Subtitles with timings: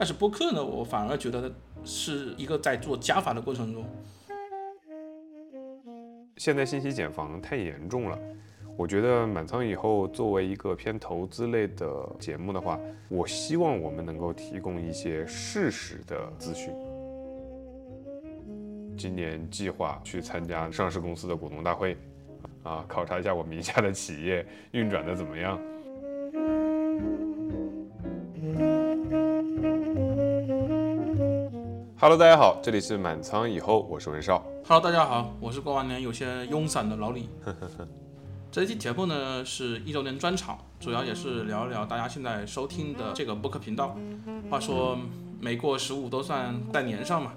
[0.00, 1.52] 但是播客呢，我反而觉得
[1.84, 3.84] 是一个在做加法的过程中。
[6.38, 8.18] 现在信息茧房太严重了，
[8.78, 11.86] 我觉得满仓以后作为一个偏投资类的
[12.18, 12.80] 节目的话，
[13.10, 16.72] 我希望我们能够提供一些事实的资讯。
[18.96, 21.94] 今年计划去参加上市公司的股东大会，
[22.62, 25.60] 啊，考察一下我名下的企业运转的怎么样。
[32.02, 34.42] Hello，大家好，这里是满仓以后，我是文少。
[34.64, 37.28] Hello，大家好，我是过完年有些慵散的老李。
[38.50, 43.98] 这期节目呢是一周年专场，主要也是聊一聊大家现在收听的这个播客频道。
[44.48, 44.96] 话说
[45.38, 47.34] 每过十五都算在年上嘛，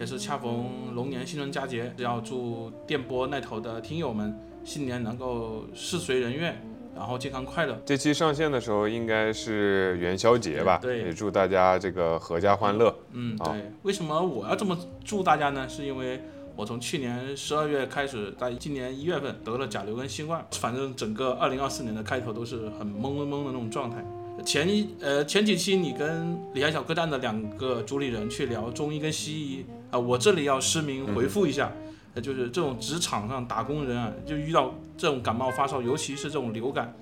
[0.00, 6.58] 也是恰逢龙年新春佳节，要祝电波那头的听友们新年能够事随人愿。
[6.96, 7.78] 然后健康快乐。
[7.84, 10.78] 这期上线的时候应该是元宵节吧？
[10.80, 12.92] 对，也祝大家这个阖家欢乐。
[13.12, 13.70] 嗯，对。
[13.82, 15.68] 为什么我要这么祝大家呢？
[15.68, 16.22] 是因为
[16.56, 24.02] 我从去年十二月开始，在今年一月份得了甲流跟新冠，反正整个二零二四年的开头都是很懵懵懵的那种状态。
[24.44, 31.72] 前一呃前几期你跟李安小客栈的两个主理人去聊中医跟西医啊，我这里要实名回复一下。
[32.20, 36.94] 就是这种职场上打工人啊，就遇到这种感冒发烧，尤其是这种流感，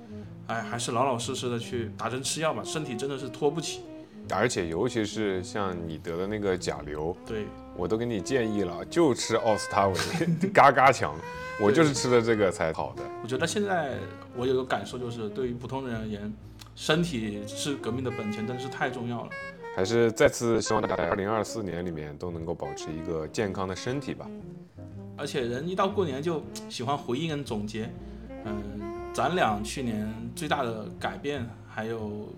[0.48, 3.80] 哎，还是老老实实的去打针吃药吧，身体真的是拖不起。
[4.30, 9.94] 而且尤其是像你得的那个甲流，对我都给你建议了，就吃奥司他韦，
[10.52, 11.14] 嘎嘎强。
[11.60, 13.02] 我就是吃了这个才好的。
[13.22, 13.96] 我觉得现在
[14.36, 16.32] 我有个感受，就是对于普通人而言，
[16.74, 19.30] 身体是革命的本钱，真的是太重要了。
[19.76, 24.26] 还是再次希望大家在二零二四年里面都能够保持一个健康的身体吧。
[25.16, 27.88] 而且人一到过年就喜欢回忆跟总结，
[28.44, 28.54] 嗯，
[29.12, 32.28] 咱俩去年最大的改变，还有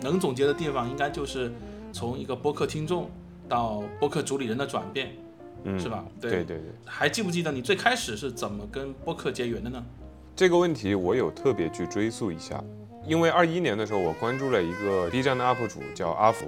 [0.00, 1.52] 能总结的地方，应该就是
[1.92, 3.10] 从一个播客听众
[3.48, 5.12] 到播客主理人的转变，
[5.64, 6.04] 嗯，是吧？
[6.20, 6.60] 对对对。
[6.86, 9.84] 还记不记得你最开始是怎么跟播客结缘的呢？
[10.34, 12.64] 这个问题我有特别去追溯一下，
[13.06, 16.46] 因为二一年的时候我关注了一个 B 站的 UP 主叫阿福，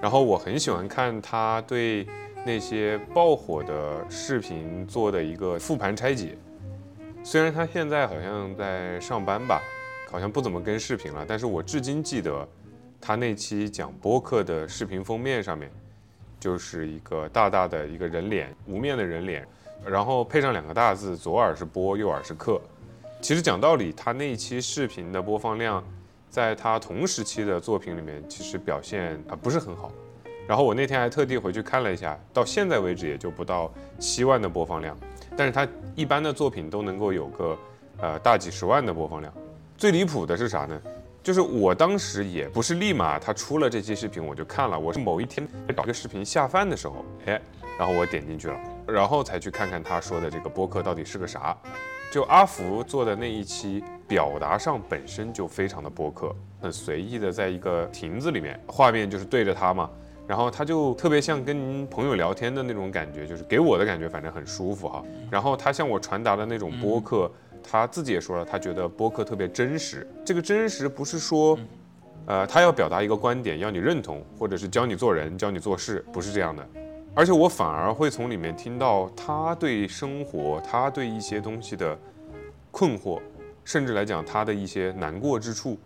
[0.00, 2.06] 然后我很喜欢看他对。
[2.44, 6.36] 那些爆火的视频做的一个复盘拆解，
[7.22, 9.60] 虽然他现在好像在上班吧，
[10.10, 12.48] 好像不怎么跟视频了，但是我至今记得
[13.00, 15.70] 他那期讲播客的视频封面上面，
[16.38, 19.46] 就是一个大大的一个人脸，无面的人脸，
[19.84, 22.60] 然后配上两个大字，左耳是播，右耳是客。
[23.20, 25.84] 其实讲道理，他那期视频的播放量，
[26.30, 29.92] 在他同时期的作品里面，其实表现啊不是很好。
[30.50, 34.98] 然后我那天还特地回去看了一下，到现在为止也就不到七万的播放量，
[35.36, 37.58] 但是他一般的作品都能够有个
[38.00, 39.32] 呃大几十万的播放量。
[39.78, 40.82] 最离谱的是啥呢？
[41.22, 45.46] 就是我当时也不是立马他出了这期视频我就看了，我是某一天
[45.76, 47.40] 找个视频下饭的时候，哎，
[47.78, 51.56] 然后我点进去了，然后才去看看他说的这个播客到底是个啥。
[52.10, 59.88] 就阿福做的那一期，表达上本身就非常的播客，很随意的在一个亭子里面，画面就是对着他嘛。
[60.30, 65.02] 然后他就特别像跟朋友聊天的那种感觉，就是给我的感觉反正很舒服哈。
[65.28, 67.28] 然后他向我传达的那种播客，
[67.60, 70.06] 他自己也说了，他觉得播客特别真实。
[70.24, 71.58] 这个真实不是说，
[72.26, 76.64] 呃，他要表达一个观点要你认同，或者是教你做人、教你做事，不是这样的。
[77.12, 81.98] 而且我反而会从里面听到他对生活、他对一些东西的
[82.70, 83.20] 困惑，
[83.64, 85.76] 甚至来讲他的一些难过之处，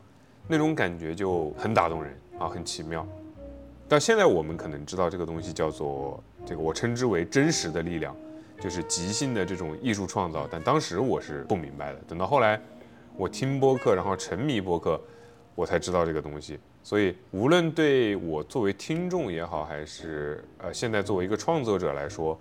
[0.46, 3.08] 那种感觉就很打动人啊，很奇妙。
[3.88, 8.16] 但现在我们可能知道这个东西叫做这个，我称之为真实的力量，
[8.60, 10.48] 就是即兴的这种艺术创造。
[10.50, 12.60] 但当时我是不明白的，等到后来
[13.16, 15.00] 我听播客，然后沉迷播客，
[15.54, 16.58] 我才知道这个东西。
[16.82, 22.38] 所以无论对我作为听众也好，还是呃现在作为一个创作者来说，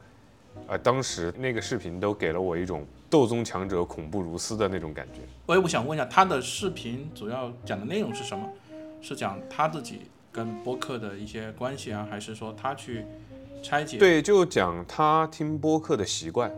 [0.67, 5.19] 呃当时那个视频都给了我一种斗宗强者恐怖如斯的那种感觉。
[5.45, 8.49] 我也我想问一下，他的视频主要讲的内容是什么？
[9.01, 10.01] 是讲他自己？
[10.33, 13.05] 跟播客的一些关系啊，还是说他去
[13.61, 13.99] 拆解？
[13.99, 16.51] 对，就讲他听播客的习惯，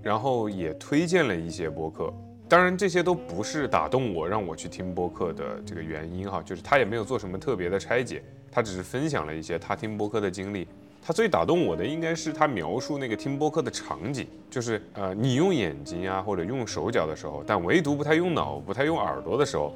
[0.00, 2.12] 然后也推荐了一些播客。
[2.48, 10.68] 当然，这些都不是打动我让我去听播客的这个原因哈，就是他也没有做什么特别的拆解，他只是分享了一些他听播客的经历。
[11.02, 19.74] 他最打动我的应该是他描述那个听播客的场景，就是呃，你用眼睛啊或者用手脚的时候，但唯独不太用脑、不太用耳朵的时候，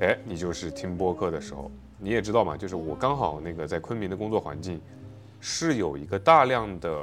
[0.00, 1.68] 哎，你就是听播客的时候。
[2.00, 4.80] 你也知道嘛，就是我刚好那个在昆明的工作环境，
[5.40, 6.96] 是有一个大量的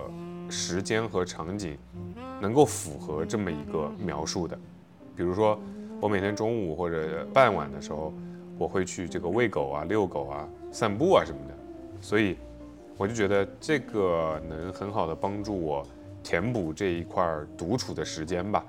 [0.50, 1.77] 时间和场景，
[2.39, 4.57] 能够符合这么一个描述的。
[5.15, 5.59] 比如说，
[6.00, 8.13] 我每天中午或者傍晚的时候，
[8.57, 11.53] 我会去这个喂狗啊、遛狗啊、散步啊什么的。
[12.00, 12.38] 所以
[12.98, 15.86] 我就觉得这个能很好的帮助我
[16.24, 18.65] 填补这一块儿独处的时间吧。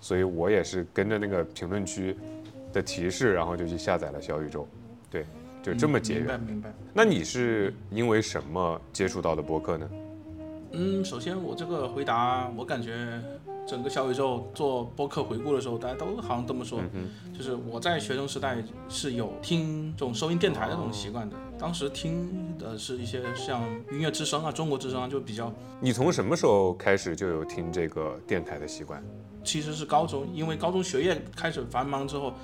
[0.00, 2.14] 所以我也是跟着那个评论区
[2.70, 4.68] 的提示，然后就去下载了小宇宙。
[5.10, 5.24] 对，
[5.64, 6.22] 就这么结缘。
[6.22, 6.74] 明白明白。
[6.92, 9.88] 那你是因为什么接触到的播客呢？
[10.72, 13.22] 嗯，首先我这个回答，我感觉
[13.66, 16.80] 整个小宇宙做播客回顾的时候，大家都好像这么说，
[17.32, 23.62] 就是我在学生时代是有听这种收音电台的这种习惯的，当时听的是一些像
[23.92, 25.52] 音乐之声啊、中国之声啊，就比较。
[25.80, 29.00] 你从什么时候开始就有听这个电台的习惯？
[29.44, 32.34] 其实是高中，因为高中学业开始繁忙之后。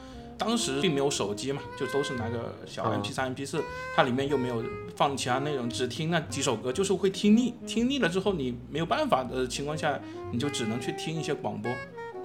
[0.41, 3.63] 当时并没有手机嘛，就都是拿个小 M P 三、M P 四，
[3.95, 4.65] 它里面又没有
[4.97, 7.53] 放其他内容，只听那几首歌，就是会听腻。
[7.67, 10.01] 听腻了之后，你没有办法的情况下，
[10.33, 11.71] 你就只能去听一些广播。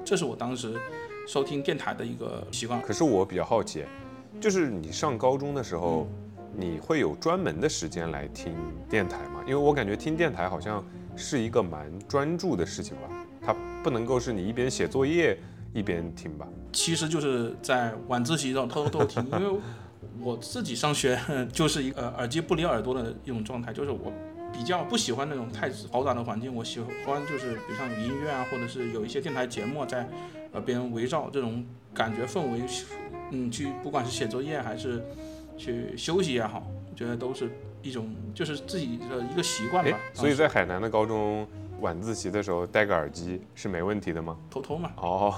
[0.06, 0.80] 这是我当时
[1.28, 2.82] 收听电台的一个习惯。
[2.82, 3.84] 可是我比较好奇，
[4.40, 6.08] 就是你上高中的时候，
[6.56, 8.56] 你会有专门的时间来听
[8.90, 9.44] 电台吗？
[9.46, 10.82] 因为我感觉听电台好像
[11.18, 13.10] 是一个蛮专注的事情吧，
[13.46, 13.54] 它
[13.84, 15.38] 不能够是你一边写作业。
[15.76, 19.60] 一边听吧，其实就是在晚自习中偷偷听， 因为
[20.22, 21.20] 我自己上学
[21.52, 24.10] 就是一个耳机不离耳朵的一种状态，就是我
[24.54, 30.08] 比较不喜欢那种太嘈杂的环境，我喜欢就是比如像音乐啊，或者是有一些电台节目在
[30.54, 32.62] 耳边围绕这种感觉氛围，
[33.32, 35.04] 嗯，去不管是写作业还是
[35.58, 37.52] 去休息也好，我觉得都是
[37.82, 40.00] 一种就是自己的一个习惯吧。
[40.14, 41.46] 所以在海南的高中。
[41.82, 44.38] 晚自习的时候戴个耳机是没问题的吗？
[44.50, 44.92] 偷偷嘛。
[44.98, 45.34] 哦，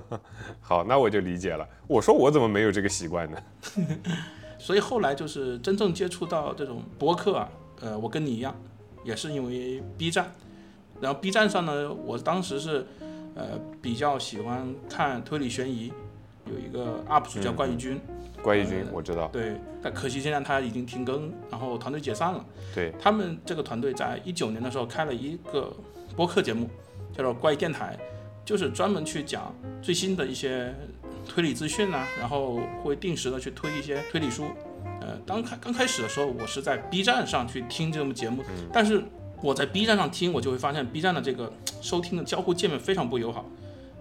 [0.60, 1.66] 好，那我就理解了。
[1.86, 3.38] 我说我怎么没有这个习惯呢？
[4.58, 7.48] 所以后来就是真正接触到这种播客啊，
[7.80, 8.54] 呃，我跟你一样，
[9.04, 10.32] 也是因为 B 站。
[11.00, 12.86] 然后 B 站上呢，我当时是
[13.34, 15.92] 呃比较喜欢看推理悬疑，
[16.46, 18.00] 有一个 UP 主叫怪异君。
[18.42, 19.28] 怪异君，我知道。
[19.28, 22.44] 对，但可惜现在他已经停更，然后团队解散了。
[22.74, 25.74] 对他们这个团队在一九年的时候开了一个
[26.16, 26.68] 播客节目，
[27.16, 27.96] 叫做怪异电台，
[28.44, 30.74] 就是专门去讲最新的一些
[31.28, 34.46] 推理资讯啊，然后会定时的去推一些推理书。
[35.00, 38.42] 呃，刚开刚开始的时候，我是在 B 站上去听这个节目，
[38.72, 39.02] 但是
[39.40, 43.44] 我在 B 站上听，我就会发现 B 站的这个收听的交互界面非常不友好。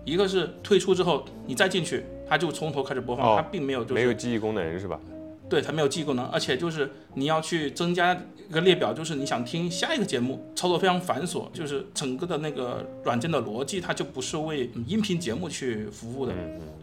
[0.03, 5.00] 一个是退出之后，你再进去，它就从头开始播放，它并没有就是没有记忆功能是吧？
[5.48, 8.18] 对，它没有记忆功能，而且就是你要去增加
[8.50, 16.33] 一个列表，就是你想听下一个节目，操作非常繁琐，就是整个的那个软件的逻辑，它就不是为音频节目去服务的，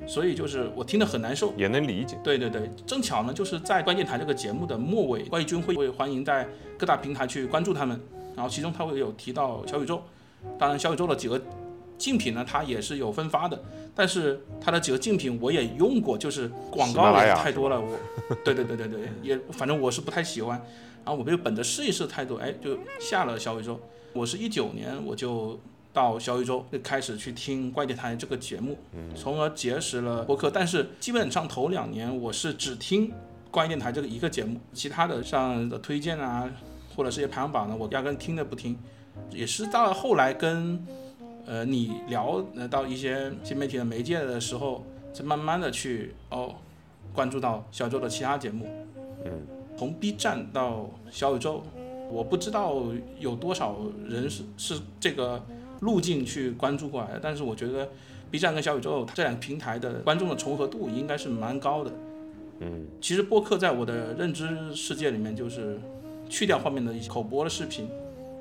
[0.06, 1.54] 所以就是我听得很难受。
[1.56, 2.18] 也能理解。
[2.22, 7.98] 对对对，正巧呢，就是在关键台这个节目的末尾，怪异君会会欢迎在各大平台去关注他们，
[8.36, 10.02] 然后其中他会有提到小宇宙，
[10.58, 11.40] 当然小宇宙的几个。
[11.98, 13.60] 竞品呢，它也是有分发的，
[13.94, 17.80] 但是它的几个竞品我也用过，就是广告也太多了。
[17.80, 17.98] 我，
[18.44, 20.56] 对 对对对对，也反正我是不太喜欢。
[21.04, 23.80] 然后我就本着试一试态度，哎，就下了小宇宙。
[24.12, 25.58] 我是一九年我就
[25.92, 28.78] 到小宇宙就开始去听怪电台这个节目，
[29.16, 30.50] 从而结识了播客。
[30.50, 33.10] 但是基本上头两年我是只听
[33.50, 36.48] 怪电台这个一个节目，其他的像的推荐啊，
[36.94, 38.78] 或者是些排行榜呢，我压根听都不听。
[39.30, 40.86] 也是到了后来跟。
[41.48, 44.84] 呃，你聊呃到一些新媒体的媒介的时候，
[45.14, 46.54] 再慢慢的去哦
[47.14, 48.68] 关注到小宇宙的其他节目。
[49.24, 49.32] 嗯，
[49.74, 51.62] 从 B 站到小宇宙，
[52.10, 52.84] 我不知道
[53.18, 53.76] 有多少
[54.06, 55.42] 人是是这个
[55.80, 57.88] 路径去关注过来的，但是我觉得
[58.30, 61.90] B 站跟小宇宙这两个平台的观众的重合度应该是蛮高的。
[62.60, 65.80] 嗯，其实播客在我的认知世界里面就是
[66.28, 67.88] 去掉后面的一些口播的视频，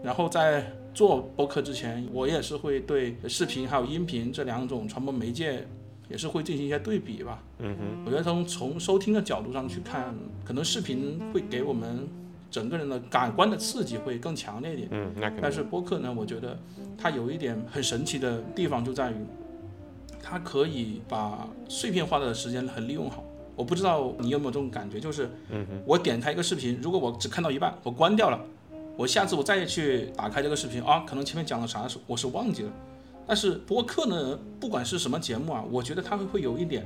[0.03, 0.73] 然后在。
[0.97, 5.67] 做播客之前，我也是会对视频还有音频这两种传播媒介，
[6.09, 7.43] 也是会进行一些对比吧。
[7.59, 12.09] 嗯哼，我觉得从从收听的角度上去看，可能视频会给我们
[12.49, 14.87] 整个人的感官的刺激会更强烈一点。
[14.89, 16.57] 嗯，那但是播客呢，我觉得
[16.97, 19.15] 它有一点很神奇的地方就在于，
[20.19, 23.23] 它可以把碎片化的时间很利用好。
[23.55, 25.29] 我不知道你有没有这种感觉，就是，
[25.85, 28.43] 我点开一个视频，如果我只看到一半，我关掉了。
[28.97, 32.71] 我下次我再去打开这个视频啊，可能前面讲了啥是我是忘记了，
[33.27, 36.83] 但是播客呢，不管是什么节目啊，我觉得它会会有一点，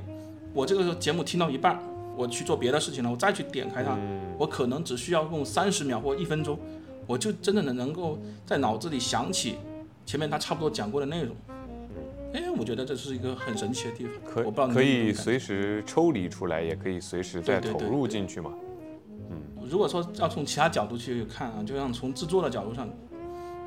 [0.52, 1.82] 我这个节目听到一半，
[2.14, 3.96] 我去做别的事情了，我再去点开它，
[4.38, 6.58] 我可能只需要用三十秒或一分钟，
[7.06, 9.56] 我就真的能能够在脑子里想起
[10.04, 11.34] 前面他差不多讲过的内容。
[12.34, 14.14] 哎，我觉得这是一个很神奇的地方，
[14.52, 18.52] 可可以随时抽离出来，也可以随时再投入进去嘛。
[19.72, 22.86] 如果说要从其他角度去看啊，就像从制作的角度上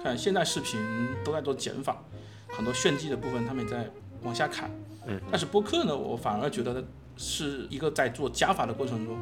[0.03, 0.79] 看，现在视频
[1.23, 1.97] 都在做减法，
[2.47, 3.89] 很多炫技的部分他们也在
[4.21, 4.69] 往下砍。
[5.07, 5.19] 嗯。
[5.31, 6.85] 但是播客呢，我反而觉得
[7.17, 9.17] 是一个在做加法的过程中，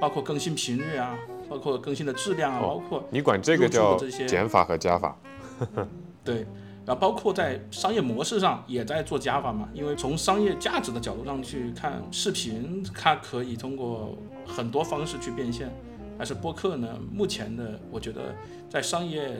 [0.00, 1.16] 包括更新频率啊，
[1.48, 5.16] 包括更新的质量啊，哦包括你管这个叫减法和加法。
[6.24, 6.44] 对，
[6.84, 15.70] 然后包括在商业模式上也在做加法嘛，因为从商业价值的角度上去看，视频它可以通过很多方式去变现，
[16.16, 18.34] 但是播客呢，目前的我觉得
[18.68, 19.36] 在商业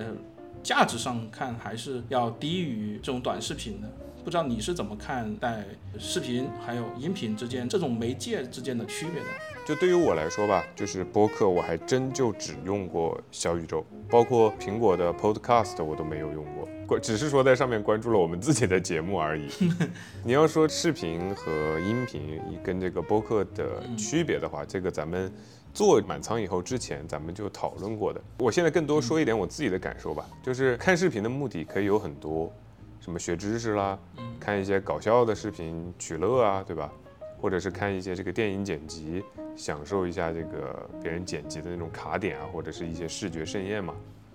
[0.63, 3.89] 价值上看还是要低于这种短视频的。
[4.25, 5.65] 不知道你是怎么看待
[6.01, 9.27] 视频还有音频之间这种媒介之间的区别的？
[9.65, 19.49] 就对于我来说吧，就是播客，我还真就只用过小宇宙，包括苹果的 Podcast 我都没有用过，关只是说在上面关注了我们自己的节目而已。
[20.25, 25.33] 你要说视频和音频跟这个播客的区别的话，这个咱们
[25.77, 28.19] 做满仓以后之前咱们就讨论过的。
[28.39, 32.51] 我现在更多说一点我自己的感受吧，就是看视频的目的可以有很多，
[32.99, 33.99] 什么学知识啦，
[34.41, 36.91] 看一些搞笑的视频取乐啊，对吧？
[37.39, 39.23] 或者是看一些这个电影剪辑，
[39.55, 43.93] 享受一下这个别人剪辑的那种卡点啊，或者是一些视觉盛宴嘛。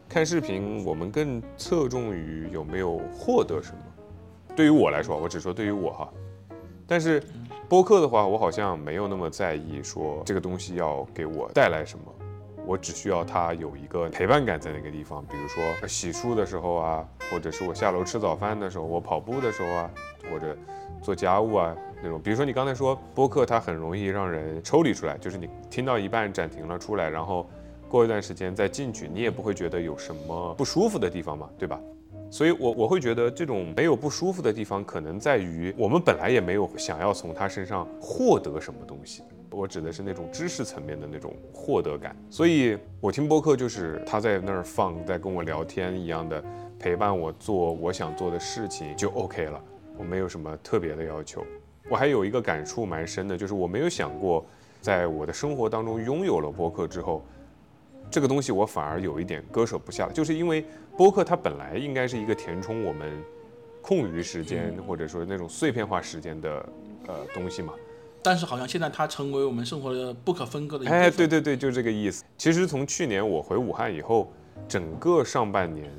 [0.07, 3.79] 看视频，我们更侧重于有没有获得什么。
[4.55, 6.13] 对于我来说，我只说对于我哈。
[6.86, 7.24] 但是
[7.71, 12.03] 播客的话，我好像没有那么在意说这个东西要给我带来什么，
[12.65, 19.89] 我只需要它有一个陪伴感在那个地方，比如说洗漱的时候啊，或者是我下楼吃早饭的时候，我跑步的时候啊，
[20.29, 20.53] 或者
[21.01, 21.73] 做家务啊
[22.03, 22.21] 那种。
[22.21, 27.49] 比如说你刚才说播客，它很容易让人抽离出来，就是你听到一半暂停了出来，然后
[27.87, 31.79] 过一段时间再进去，你也不会觉得有什么不舒服的地方嘛，对吧？
[32.31, 39.21] 所以我我会觉得这种没有不舒服的地方，可能在于我们本来也没有想要从他身上获得什么东西。
[39.50, 42.15] 我指的是那种知识层面的那种获得感。
[42.29, 46.41] 所以我听播客就是他在那儿放，在跟我聊天一样的
[46.79, 49.61] 陪伴我做我想做的事情就 OK 了。
[49.97, 51.43] 我没有什么特别的要求。
[51.89, 54.45] 我还有一个感触蛮深的，就是我没有想过，
[54.79, 57.21] 在我的生活当中拥有了播客之后，
[58.09, 60.63] 这个东西我反而有一点割舍不下，就是因为
[60.98, 63.12] 播客它本来应该是一个填充我们
[63.81, 66.65] 空余时间或者说那种碎片化时间的
[67.07, 67.74] 呃东西嘛。
[68.24, 71.01] 但是好像现在它成为我们生活的不可分割的一部分。
[71.01, 72.24] 哎，对对对，就这个意思。
[72.38, 74.31] 其实从去年我回武汉以后，
[74.67, 75.89] 整个上半年，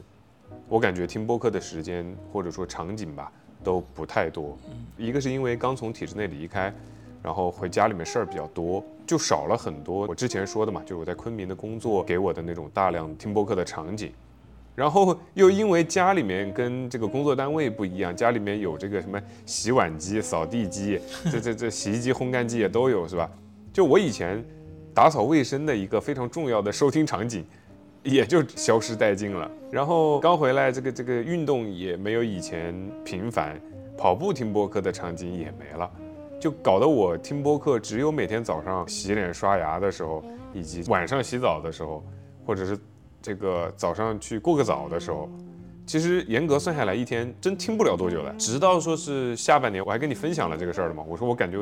[0.68, 3.32] 我感觉听播客的时间或者说场景吧
[3.64, 4.56] 都不太多。
[4.96, 6.72] 一个是因为刚从体制内离开，
[7.20, 14.12] 然后回家里面事儿比较多，就少了很多我之前说的嘛，就是我在昆明的工作给我的那种大量听播客的场景。
[14.74, 20.98] 然后又因为家里面跟这个工作单位不一样，家里面有这个什么洗碗机、扫地机，
[21.30, 23.30] 这这这洗衣机、烘干机也都有，是吧？
[23.72, 24.42] 就我以前
[24.94, 27.44] 打扫卫生的一个非常重要的收听场景，
[28.02, 29.50] 也就消失殆尽了。
[29.70, 32.74] 然后刚回来，这个这个运动也没有以前
[33.04, 33.60] 频繁，
[33.96, 35.90] 跑步听播客的场景也没了，
[36.40, 42.04] 就搞得我听播客只有每天早上洗脸刷牙的时候，以及晚上洗澡的时候，
[42.46, 42.78] 或者是
[43.22, 45.30] 这个早上去过个早的时候。
[45.84, 48.32] 其实严格算下来，一天真听不了多久的。
[48.34, 51.04] 直到说是下半年，我还跟你分享了这个事儿了嘛。
[51.06, 51.58] 我说我感觉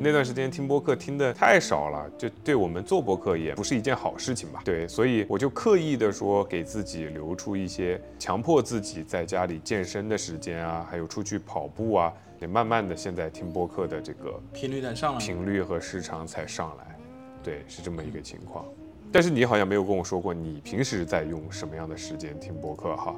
[0.00, 4.60] 那段时间听播客听的太少了，就对我们做播客也不是一件好事情吧。
[4.64, 15.20] 对，所以我就刻意的说给自己留出一些，强迫自己在家里健身的时间啊，还有出去跑步啊，也慢慢的现在听播客的这个频率在上来。
[15.20, 16.98] 频率和时长才上来。
[17.44, 18.64] 对，是这么一个情况。
[19.12, 23.14] 但是你好像没有跟我说过你平时在用什么样的时间听播客哈？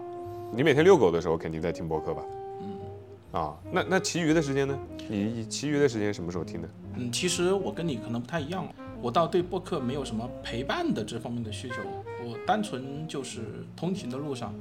[0.53, 2.23] 你每天遛狗的时候肯定在听播客吧？
[2.61, 3.41] 嗯。
[3.41, 4.77] 啊，那那其余的时间呢？
[5.09, 6.69] 你其余的时间什么时候听的？
[6.97, 8.67] 嗯，其实我跟你可能不太一样，
[9.01, 11.77] 我倒对播客没有什么陪伴的这方面的需求，
[12.25, 13.43] 我单纯就是
[13.77, 14.53] 通勤的路上，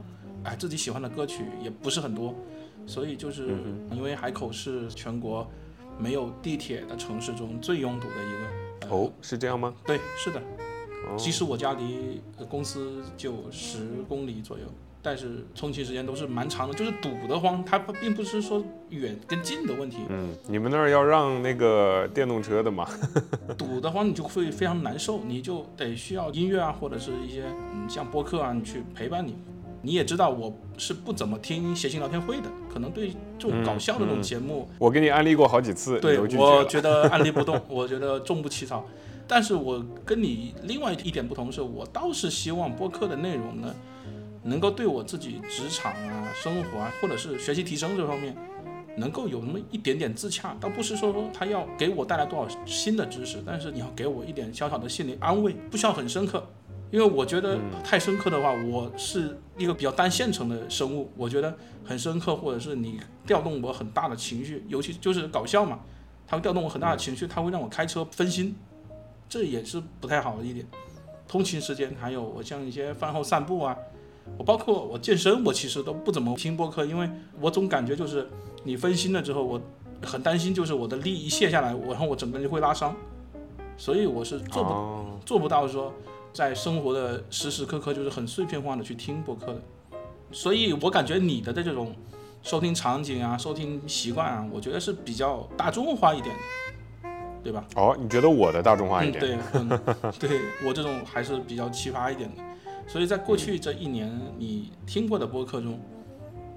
[0.43, 2.35] 哎，自己喜欢的歌曲也不是很多，
[2.85, 3.57] 所以就是
[3.91, 5.47] 因为海口是全国
[5.97, 8.89] 没有地铁的城市中最拥堵的一个。
[8.89, 9.73] 呃、哦，是这样吗？
[9.83, 10.39] 对，是的。
[11.07, 14.65] 哦即使我家离公司就十公里左右，
[15.01, 17.63] 但是通勤时间都是蛮长的，就是堵得慌。
[17.65, 22.87] 它并不是说远跟近的问题，嗯，你们那儿要让那个电动车的嘛？
[23.57, 27.43] 堵得慌你就会非常难受，你就得需要音乐啊，或者是一些
[27.73, 29.35] 嗯像播客啊，你去陪伴你。
[29.85, 36.17] 你也知道我是不怎么听谐星聊天会的，可能对这种搞笑的这种节目，我给你安利过好几次，对。
[36.17, 36.25] 我
[36.63, 38.85] 觉得安利不动，我觉得重不起草。
[39.27, 43.73] 但是我跟你另外一点不同是，我倒是希望播客的内容呢，
[44.43, 48.35] 能够对我自己职场啊、生活啊，或者是学习提升这方面，
[48.97, 50.55] 能够有那么一点点自洽。
[50.59, 56.45] 倒不是说他要给我带来多少新的知识，但是你要给我一点小小的心理安慰，不需要很深刻。
[56.91, 65.79] 因为我觉得太深刻的话，我是一个比较单线程的生物，我觉得很深刻，或者是你调动我很大的情绪，尤其就是搞笑嘛，
[66.27, 68.55] 它会调动我很大的情绪，它会让我开车分心，
[69.33, 70.63] 这也是不太好的一点。
[71.27, 73.75] 通勤时间，还有我像一些饭后散步啊，
[74.37, 77.09] 我包括我健身，我其实都不怎么听播客，因为
[77.41, 78.29] 我总感觉就是
[78.63, 79.59] 你分心了之后，我
[80.03, 82.95] 很担心就是我的力一卸下来，我然后我整个人就会拉伤，
[83.75, 85.91] 所以我是做不、哦做不到说
[86.31, 89.61] 在生活的时时刻刻就是很碎片化的去听播客的，
[90.31, 91.95] 所以我感觉你的这种
[92.43, 96.41] 收听场景啊、收听习惯啊，我觉得是比较大众化一点的，
[97.43, 97.65] 对吧？
[97.75, 99.21] 哦，你觉得我的大众化一嗯，点？
[99.21, 99.69] 对，嗯，
[100.19, 102.43] 对我这种还是比较奇葩一点的。
[102.87, 105.79] 所以在过去这一年，你听过的播客中，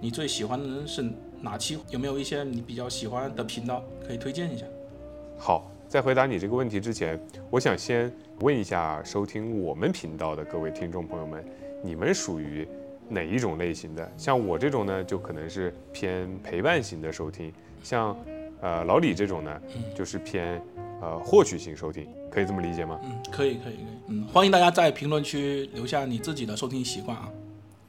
[0.01, 1.05] 你最喜欢的是
[1.41, 1.79] 哪期？
[1.91, 4.65] 有没有一些你比较喜欢的频道可以推荐一下？
[5.39, 11.45] 好，在回答你这个问题之前，我想先问一下收听我们频道的各位听众朋友们，
[11.83, 12.67] 你们属于
[13.09, 14.11] 哪一种类型的？
[14.17, 17.51] 像我这种呢，就可能是偏陪伴型的收听；
[17.83, 18.17] 像
[18.61, 19.61] 呃老李这种呢，
[19.95, 20.61] 就是偏
[21.01, 22.99] 呃获取性收听，可以这么理解吗？
[23.05, 23.87] 嗯，可以，可以，可以。
[24.09, 27.29] 嗯，欢迎大家在评论区留下你自己的收听习惯啊。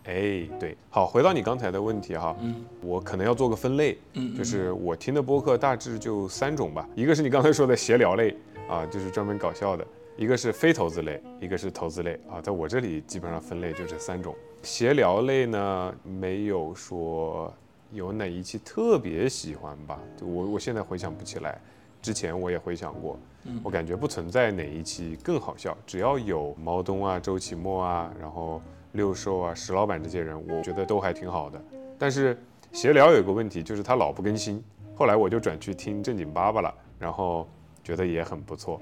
[0.05, 8.33] 哎，对，好，回到你刚才的问题哈，嗯我可能要做个分类，嗯，嗯就是我听的播客大致就三种吧，一个是你刚才说的闲聊类
[8.69, 9.83] 啊，就是专门搞笑的；
[10.15, 12.39] 一个是非投资类，一个是投资类啊。
[12.41, 14.33] 在我这里基本上分类就这三种。
[14.63, 17.53] 闲聊类呢，没有说
[17.91, 21.59] 有哪一期特别喜欢吧，就我我现在回想不起来，
[22.07, 28.61] 之前我也回想过，嗯我感觉不存在哪一期更好笑，只要有毛东啊、周奇墨啊，然后
[28.93, 31.61] 六兽啊、石老板这些人，我觉得都还挺好的。
[31.99, 34.63] 但是闲聊有个问题，就是他老不更新。
[34.95, 37.45] 后来我就转去听正经爸爸了，然后
[37.83, 38.79] 觉得也很不错。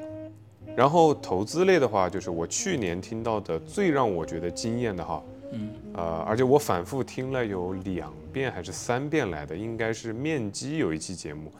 [0.76, 11.52] 然后投资类的话，就是我去年听到的最让我觉得惊艳的哈，嗯，呃，而且我反复听了有两遍还是三遍来的，应该是面基有一期节目。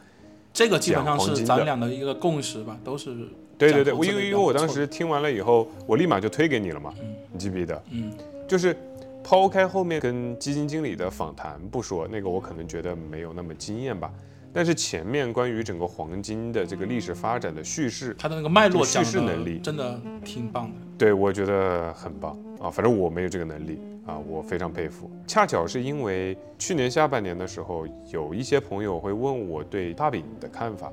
[0.56, 3.14] 这个基本上是咱俩的一个共识吧，都是
[3.58, 7.82] 对对对，我因为因为我当时听完了以后，我立马就推给你了嘛，嗯你记不记得？
[7.90, 8.10] 嗯
[8.48, 8.74] 就是
[9.22, 14.10] 抛开后面跟基金经理的访谈不说，那个我可能觉得没有那么惊艳吧。
[14.50, 20.76] 但是前面关于整个黄金的这个历史发展的叙事，它的那个脉络叙事能力真的挺棒的。
[20.96, 22.70] 对我觉得很棒啊。
[22.70, 25.10] 反正我没有这个能力啊，我非常佩服。
[25.26, 30.92] 恰巧是因为去年下半年的时候，有一些朋友会问我对大饼的看法，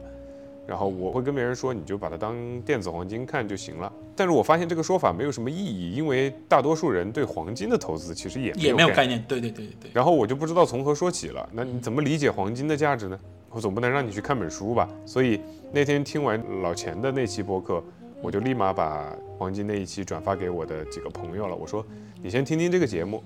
[0.65, 3.91] 然后我会跟别人说，你就把它当电子黄金看就行了。
[4.15, 11.47] 但是我发现这个说法没有什么意义，因为大多数人对黄金的投资其实也也没有概概念，对对对对，然后我就不知道从何说起了。
[11.52, 13.19] 那你怎么理解黄金的价值呢？
[13.52, 14.89] 我总不能让你去看本书吧。
[15.06, 15.39] 所以
[15.71, 17.84] 那天听完老钱的那期播客，
[18.21, 21.56] 我就立马把黄金那一期转发给我的几个朋友了。
[21.56, 21.86] 我说
[22.23, 23.21] 你先听听这个节目，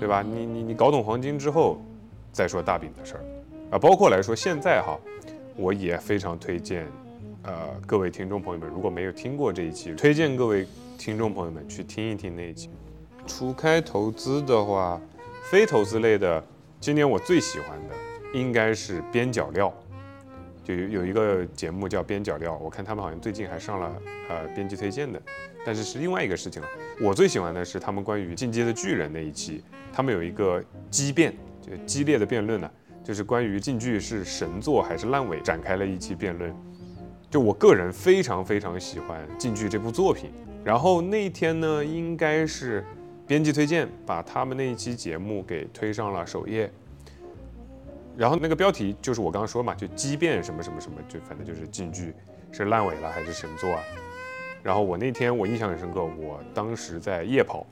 [0.00, 0.22] 对吧？
[0.22, 1.78] 你你你搞懂黄金之后，
[2.32, 3.24] 再说大饼的事儿
[3.70, 3.78] 啊。
[3.78, 4.98] 包括来说现在哈，
[5.54, 6.86] 我也非常推荐，
[7.42, 7.52] 呃，
[7.86, 12.70] 各位听众朋友们，如果没有听过这一期，推荐各位听众朋友们去听一听那一期。
[13.26, 14.98] 除开投资的话，
[15.50, 16.42] 非投资类的，
[16.80, 17.94] 今年我最喜欢的
[18.32, 19.70] 应该是边角料，
[20.64, 23.92] 就有有一个节目叫边角料，我看他们好像最近还上了
[24.30, 25.20] 呃编辑推荐的，
[25.68, 26.68] 但是是另外一个事情了。
[26.98, 32.70] 我最喜欢的是他们关于进阶的巨人那一期，他们有一个激辩，就激烈的辩论呢、
[33.04, 36.56] 就是关于进剧是神作还是烂尾，展开了一期辩论。
[37.28, 40.30] 就我个人非常非常喜欢进剧这部作品，
[40.64, 42.82] 然后那一天呢，应该是
[43.26, 46.72] 编辑推荐把他们那一期节目给推上了首页，
[48.16, 52.14] 然后那个标题就是我刚刚说嘛，就激辩什么什么什么，就反正就是进剧
[52.50, 53.82] 是烂尾了还是神作啊？
[54.62, 57.66] 然后我那天我印象很深刻，我当时在夜跑，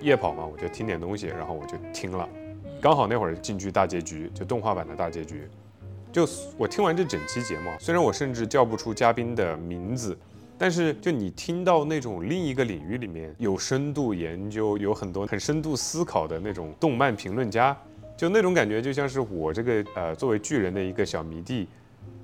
[0.00, 2.28] 夜跑嘛，我就听点东西，然后我就听了，
[2.80, 5.48] 刚好那会儿进剧大结局，就动画版的大结局。
[6.10, 10.16] 就我听完这整期节目，虽然我甚至叫不出嘉宾的名字，
[10.56, 17.76] 但是就你听到那种另一个领域里面有深度研究、有很多很深度思考的那种动漫评论家，
[18.16, 21.68] 就那种感觉就像是我这个呃作为巨人的一个小迷弟，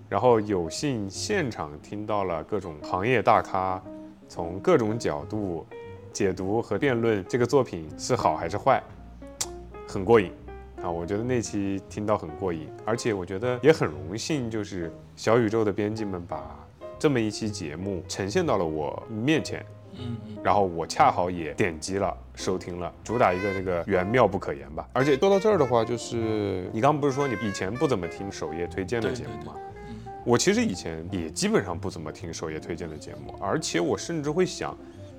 [0.08, 3.80] 然后有幸现场听到了各种行业大咖
[4.34, 5.64] 从各种角度
[6.12, 8.82] 解读和辩论这个作品是好还是坏，
[9.86, 10.32] 很过瘾。
[10.82, 16.58] 啊，我觉得那期听到很过瘾，而且我觉得也很荣幸，就是小宇宙的编辑们把
[16.98, 24.88] 这么一期节目呈现到了我面前，嗯嗯，然后我恰好也点击了收听了，主打一个这个缘妙不可言吧。
[24.92, 29.54] 而且说到这儿的话，就是你刚刚不是说你以前不怎么听首页推荐的节目吗？
[29.54, 29.73] 嗯
[30.24, 34.76] 我其实以前也基本上不怎么听首页推荐的节目，而且我甚至会想，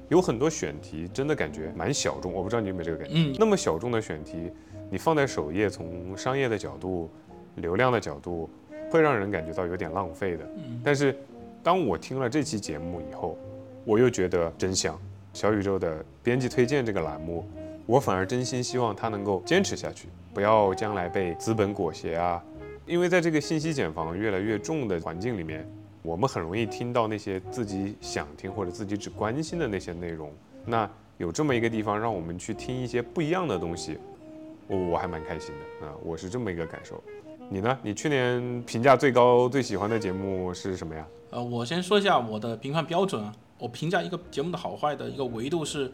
[0.09, 3.13] 有很多选题真的感觉蛮小众，我不知道你有没有这个感觉。
[3.15, 4.51] 嗯那么小众的选题，
[4.89, 7.09] 你放在首页，从商业的角度、
[7.55, 8.49] 流量的角度，
[8.89, 10.43] 会让人感觉到有点浪费的。
[10.57, 11.15] 嗯但是
[11.61, 13.37] 当我听了这期节目以后，
[13.83, 14.99] 我又觉得真香，
[15.33, 17.47] 小宇宙的编辑推荐这个栏目，
[17.85, 22.43] 我反而真心希望它能够坚持下去，不要将来被资本裹挟啊。
[22.87, 25.67] 因为在这个信息茧房越来越重的环境里面，
[26.03, 30.31] 我们很容易听到那些自己想听或者自己只关心的那些内容。
[30.65, 33.97] 那有这么一个地方让我们去听一些不一样的东西，
[34.67, 37.03] 我我还蛮开心的啊，我是这么一个感受。
[37.49, 37.77] 你呢？
[37.81, 41.07] 你去年评价最高、最喜欢的节目是什么呀？
[41.31, 43.33] 呃，我先说一下我的评判标准啊。
[43.57, 45.89] 我评价一个节目的好坏的一个维度是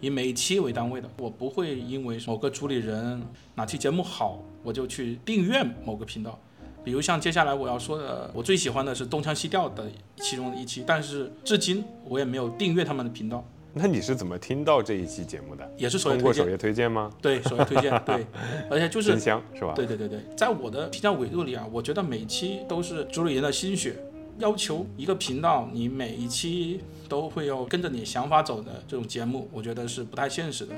[0.00, 1.08] 以每期为单位的。
[1.18, 3.22] 我不会因为某个主理人
[3.54, 6.38] 哪期节目好，我就去订阅某个频道。
[6.82, 9.84] 比如像接下来我要说的，我最喜欢的是东腔西调的
[10.16, 13.44] 其中的一期，但是至今我也没有订阅他们的频道。
[13.72, 15.70] 那你是怎么听到这一期节目的？
[15.76, 17.08] 也是首页通过首页推荐吗？
[17.20, 18.26] 对，首页推荐，对，
[18.68, 19.74] 而且就是真香是吧？
[19.76, 23.96] 对对对对，在我的评价维度里啊，我觉得每期都是主理人的心血。
[24.40, 30.74] 要求一个频道，你每一期都会有跟着你想法走的这种节目，我觉得是不太现实的。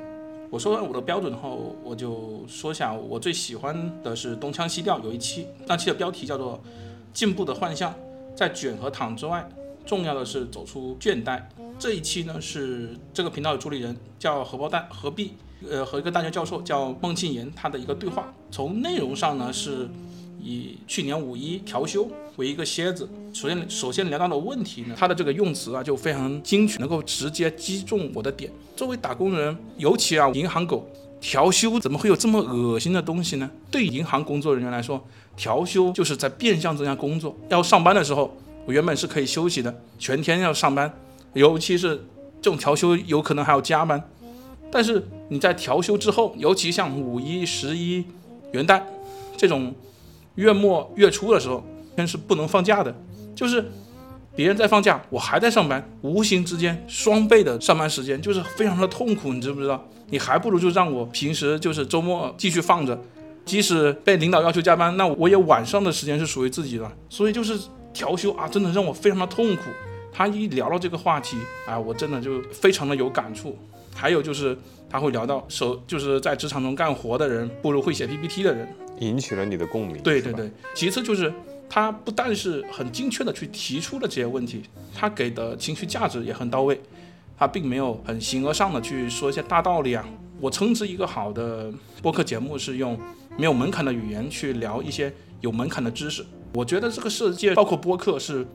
[0.51, 6.57] 我说完我的标准后，我就说下我最喜欢的是东腔西调，有一期，那期的标题叫做
[7.15, 7.91] 《进步的幻象》，
[8.37, 9.49] 在卷和躺之外，
[9.87, 11.41] 重要的是走出倦怠。
[11.79, 15.33] 这一期呢是这个频道的主理人叫荷包蛋何必，
[15.71, 18.33] 呃，和一个大学教授叫孟庆言他的一个对话。
[18.51, 19.89] 从内容上呢是
[20.43, 23.09] 以去年五一调休为一个楔子。
[23.33, 28.51] 首先首先聊到的问题呢，他的这个用词啊就非常精确，能够直接击中我的点。
[28.77, 30.87] 作为打工人，尤其啊银行狗，
[31.21, 33.51] 调休怎么会有这么恶心的东西呢？
[33.71, 35.03] 对银行工作人员来说，
[35.37, 37.35] 调休就是在变相增加工作。
[37.49, 40.93] 要上班的时候，我原本是可以休息的，全天要上班。
[41.35, 41.97] 尤其是
[42.43, 44.03] 这种调休，有可能还要加班。
[44.71, 48.05] 但是你在调休之后，尤其像五一、十一、
[48.53, 48.83] 元旦
[49.37, 49.75] 这种
[50.37, 51.65] 月末月初的时候，
[51.97, 52.95] 天是不能放假的。
[53.35, 53.65] 就是
[54.35, 59.83] 别人在放假，我还在上班，无形之间双倍的上班时间，就是非常的痛苦，你知不知道？
[60.11, 62.99] 你还不如就让我平时就是周末继续放着，
[63.45, 66.91] 即使被领导要求加班，那我也晚上的时间是属于自己的。
[67.09, 67.59] 所以就是
[67.93, 69.63] 调休啊，真的让我非常的痛苦。
[70.13, 73.59] 他一聊到这个话题啊，我真的就非常的有感触。
[73.95, 74.57] 还有就是
[74.89, 78.69] 他会聊到手，就是在职场中干活的人不如会写 PPT 的人，
[79.07, 80.03] 引起了你的共鸣。
[80.03, 80.51] 对对对。
[80.75, 81.33] 其次就是
[81.69, 84.63] 他不但是很精确的去提出了这些问题，
[84.95, 86.81] 他给的情绪价值也很到位。
[87.39, 90.05] 他并没有很形而上的去说一些大道理啊。
[90.41, 92.99] 我称之一个好的播客节目是用
[93.37, 96.25] 没有门槛的语言去聊一些有门槛的知识。
[96.55, 98.47] 我觉得这个世界包括播客是。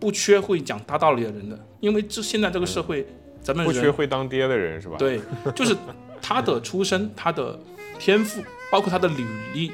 [0.00, 3.06] 不缺会讲大道理的人的，因为这现在这个社会，
[3.40, 4.96] 咱们不缺会当爹的人是吧？
[4.98, 5.20] 对，
[5.54, 5.76] 就是
[6.20, 7.56] 他的出身、他的
[8.00, 9.70] 天赋，包括他的履历，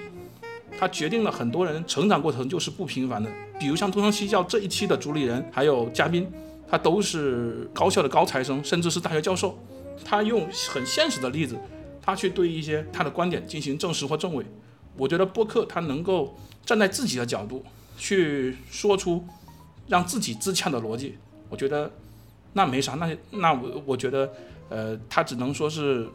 [0.79, 3.29] 他决定了很多人成长过程就是不平凡的。
[3.59, 6.31] 比如像东方西教这一期的主理人还有嘉宾，
[6.71, 9.59] 他都是高校的高材生，甚至是大学教授。
[10.05, 11.59] 他用很现实的例子，
[12.01, 14.45] 他去对一些他的观点进行证实或证伪。
[14.97, 17.65] 我觉得播客他能够站在自己的角度
[17.97, 19.27] 去说出。
[19.91, 21.17] 让自己自洽的逻辑，
[21.49, 21.91] 我觉得
[22.53, 24.31] 那没啥，那那我我觉得，
[24.69, 26.07] 呃，他只能说是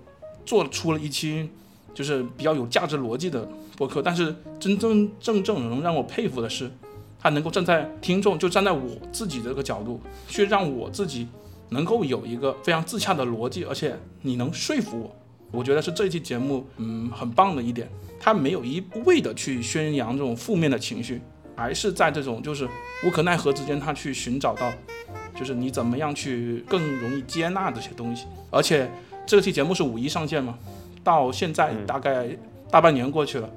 [0.45, 1.49] 做出了一期
[1.93, 4.01] 就是比较有价值逻辑的播客。
[4.01, 6.71] 但是真真正正能让我佩服的是，
[7.19, 11.27] 他能够站在听众，就站在我自己这个角度，去让我自己
[11.69, 15.15] 能够有一个非常自洽的逻辑，而且你能说服我，
[15.59, 21.21] 我觉得是这期节目嗯很棒的一点，他没有一味的去宣扬这种负面的情绪。
[21.55, 22.67] 还是在这种就是
[23.05, 24.73] 无可奈何之间，他去寻找到，
[25.35, 28.25] 就是你怎么样去更容易接纳这些东西。
[28.49, 28.89] 而且
[29.23, 30.57] 这期节目是五一上线嘛，
[31.03, 32.27] 到现在大概
[32.71, 33.49] 大半年过去了，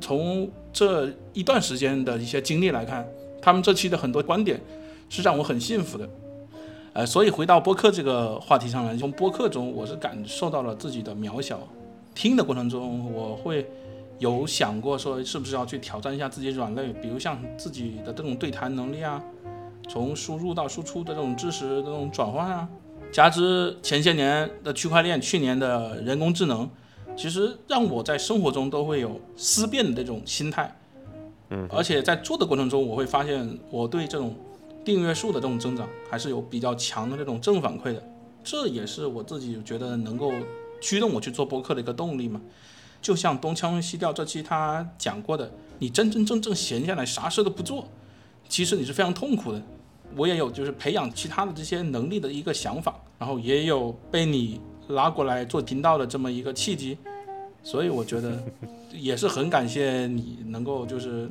[0.00, 3.06] 从这一段时间的一些经历来看，
[3.40, 4.60] 他们这期的很多观点
[5.08, 6.08] 是让我很幸福的。
[6.92, 11.58] 呃，所以回到播客这个话题上来，从播客中我是感受到了自己的渺小。
[12.14, 13.66] 听的过程中，我会。
[14.20, 19.22] 有想过说是不是要去挑战一下自己软肋，比如像自己的这种对谈能力啊，
[19.88, 22.68] 从输入到输出的这种知识的这种转换啊，
[23.10, 26.68] 加之前些年的区块链，去年的人工智能，
[27.16, 30.76] 其实让我在生活中都会有思辨的这种心态。
[31.50, 34.36] 嗯，而且在做的过程中，我会发现我对这种
[34.84, 38.02] 订阅数的这种增长还是有比较强的这种正反馈的，
[38.44, 40.30] 这也是我自己觉得能够
[40.80, 42.40] 驱动我去做播客的一个动力嘛。
[43.00, 47.88] 就像东腔西调这期他讲过的，你真真正正闲下来啥事都不做，
[48.48, 49.62] 其实你是非常痛苦的。
[50.16, 56.96] 我也有就是培养其他的这些能力的一个想法，然后也有被你拉过来做频道的这么一个契机，
[57.62, 58.42] 所以我觉得
[58.92, 61.30] 也是很感谢你能够就是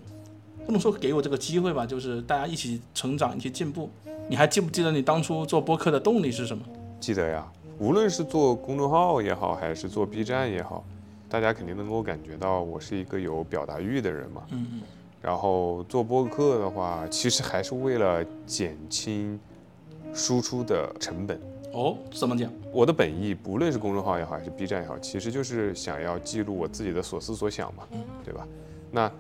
[0.66, 3.90] 不能说给我这个机会吧，就是大家一起成长，一起进步。
[4.30, 6.64] 你还记不记得你当初做播客的动力是什么？
[7.00, 10.84] 记得呀，无论是做公众号也好，还是做 B 站也好，
[11.30, 14.42] 大家肯定能够感觉到我是一个有表达欲的人嘛。
[14.50, 14.82] 嗯嗯，
[15.22, 19.40] 然后做播客的话，其实还是为了减轻
[20.14, 21.40] 输出的成本。
[21.74, 22.52] 哦，怎么讲？
[22.72, 27.84] 我的本意，不论是公众号也好，还是 B 站也好，其实就是想要记录我自己的所思所想嘛，
[28.24, 28.48] 对吧？
[28.90, 29.12] 那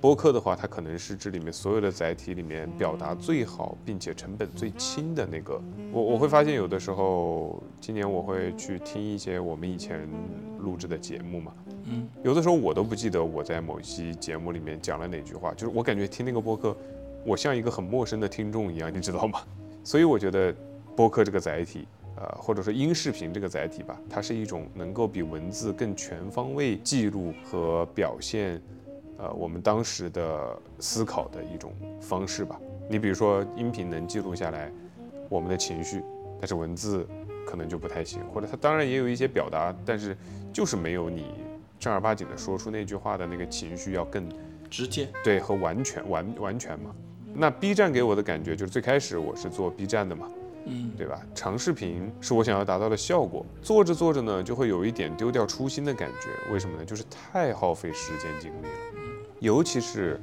[0.00, 5.58] 播客的话，它可能是这里面所有的载体里面表达最好，并且成本最轻的那个。
[5.90, 10.06] 我我会发现，有的时候，今年我会去听一些我们以前
[10.60, 11.52] 录制的节目嘛，
[12.22, 16.76] 有的时候我都不记得我在某期节目里面讲了哪句话，就是我感觉听那个播客，
[17.24, 19.40] 我像一个很陌生的听众一样，你知道吗？
[19.84, 20.54] 所以我觉得
[20.96, 21.86] 播客这个载体。
[22.16, 28.62] 呃，或者说音视频这个载体吧，它是一种能够比文字更全方位记录和表现，
[29.18, 32.56] 呃，我们当时的思考的一种方式吧。
[32.88, 34.70] 你比如说，音频能记录下来
[35.28, 36.04] 我们的情绪，
[36.38, 37.04] 但是文字
[37.44, 40.16] 可能就不太行，或者它当然也有一些表达，但是
[40.52, 41.24] 就是没有你
[41.78, 44.28] 正儿八经的说出那句话的那个情绪要更
[44.70, 46.94] 直接，对和完全完完全嘛。
[47.34, 50.28] 那 B 站给我的感觉就是最开始我是做 B 站的嘛。
[50.66, 51.20] 嗯，对吧？
[51.34, 56.52] 长视频是我想要达到的效果，做着做着呢，就会有一点丢掉初心的感觉。
[56.52, 56.84] 为什么呢？
[56.84, 59.04] 就是太耗费时间精力了，
[59.40, 60.18] 尤其是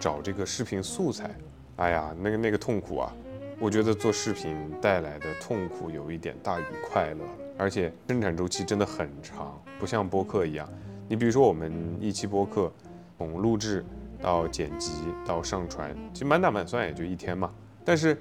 [0.00, 1.30] 找这个视频素材，
[1.76, 3.14] 哎呀，那个那个痛苦啊！
[3.60, 7.24] 我觉得做视频带来的痛苦有一点大于快乐，
[7.56, 10.68] 而且生产周期真的很长，不像播客一样。
[11.08, 12.72] 你比如说我们一期播客，
[13.18, 13.84] 从录制
[14.20, 14.92] 到剪辑
[15.26, 17.50] 到上传，其实满打满算也就一天嘛，
[17.84, 18.16] 但是。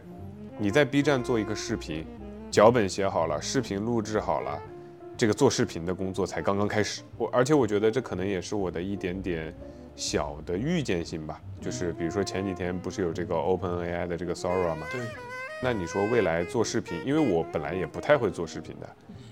[0.57, 2.07] 你在 B 站做一个视频，
[2.49, 4.57] 脚本写好了，视频录制好了，
[5.17, 7.01] 这个做视频的工作才刚刚开始。
[7.17, 9.53] 我而且我觉得这可能也是我的一点点
[9.97, 11.41] 小的预见性吧。
[11.59, 14.87] 就是比如说前几天不是有这个 OpenAI 的这个 Sora 吗？
[14.89, 15.01] 对。
[15.61, 18.87] 那你说未来做视频，因为我本来也不太会做视频的，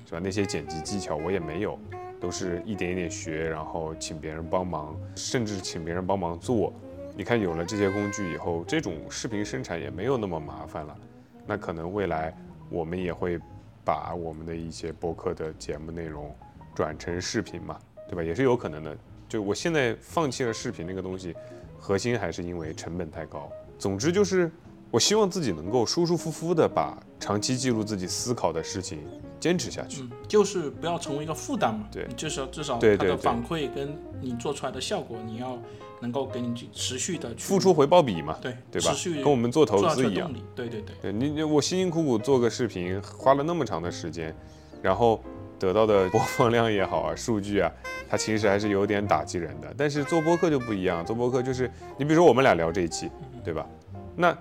[0.05, 0.19] 是吧？
[0.23, 1.77] 那些剪辑技巧我也没有，
[2.19, 6.73] 都是一点一点学，然后请别人帮忙，甚至请别人帮忙做。
[7.15, 10.97] 你看有了这些工具以后，这种视频生产也没有那么麻烦了。
[11.45, 12.35] 那可能未来
[12.69, 13.39] 我们也会
[13.83, 16.33] 把我们的一些播客的节目内容
[16.73, 17.77] 转成视频嘛，
[18.09, 18.23] 对吧？
[18.23, 18.97] 也是有可能的。
[19.29, 21.35] 就我现在放弃了视频那个东西，
[21.77, 23.51] 核心还是因为成本太高。
[23.77, 24.49] 总之就是，
[24.93, 28.99] 我希望自己能够舒舒服服的把长期记录自己思考的事情
[29.39, 31.87] 坚持下去，就是不要成为一个负担嘛。
[31.91, 35.57] 对，至少至少它的反馈跟你做出来的效果，你要。
[35.99, 38.37] 能够给你持续的付出回报比嘛？
[38.41, 38.91] 对对吧？
[38.91, 40.29] 持续跟我们做投资一样。
[40.53, 40.93] 对对对。
[41.01, 44.35] 对你你我辛辛苦苦做个视频，花了那么长的时间，
[44.81, 45.23] 然后
[45.57, 47.71] 得到的播放量也好啊，数据啊，
[48.09, 49.73] 它其实还是有点打击人的。
[49.77, 53.09] 但是做播客就不一样，做播客就是你比如说我们俩聊这一期，
[53.41, 53.65] 对吧？
[54.13, 54.37] 那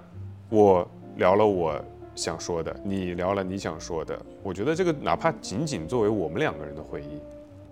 [0.52, 0.86] 我
[1.16, 1.82] 聊了我
[2.14, 7.22] 想说的，你聊了你想说的，我觉得这个哪怕仅仅作为我们两个人的回忆，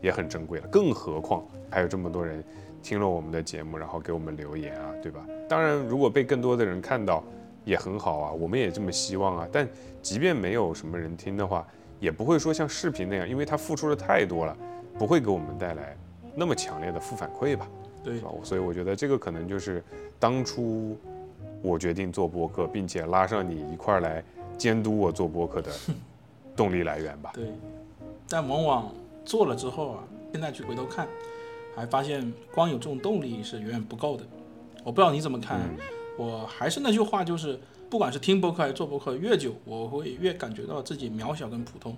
[0.00, 0.66] 也很珍贵了。
[0.68, 2.42] 更何况还有这么多人。
[2.82, 5.20] 听了我们的节目，然后给我们留言啊，对吧？
[5.46, 7.22] 当然，如果被更多的人看到，
[7.62, 9.48] 也很好啊，我们也这么希望啊。
[9.52, 9.68] 但
[10.00, 14.56] 即便没有什么人听的话，也不会说像视频那样，因为他付出的太多了，
[14.98, 15.94] 不会给我们带来
[16.34, 17.68] 那么强烈的负反馈吧？
[18.02, 19.84] 对吧，所以我觉得这个可能就是
[20.18, 20.96] 当初
[21.62, 24.22] 我决定做播客，并且拉上你一块儿来
[24.58, 25.70] 监督我做播客的
[26.56, 27.30] 动力来源吧。
[27.34, 27.52] 对，
[28.28, 28.92] 但往往
[29.24, 31.06] 做了之后啊，现在去回头看。
[31.76, 34.24] 还发现光有这种动力是远远不够的，
[34.82, 35.60] 我不知道你怎么看。
[36.18, 41.96] 我还是那句话，就是不管是听播客还是做播客，越久我会越感觉到自己渺小跟普通。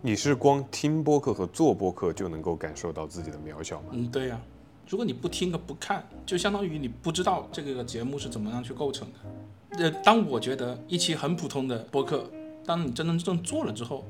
[0.00, 3.86] 你是光听播客和做播客就能够感受到自己的渺小吗？
[3.90, 4.40] 嗯，对呀。
[4.88, 9.82] 如果你不听和不看，就相当于你不知道这个节目是怎么样去构成的。
[9.82, 12.30] 呃，当我觉得一期很普通的播客，
[12.64, 14.04] 当你真真正正做了之后，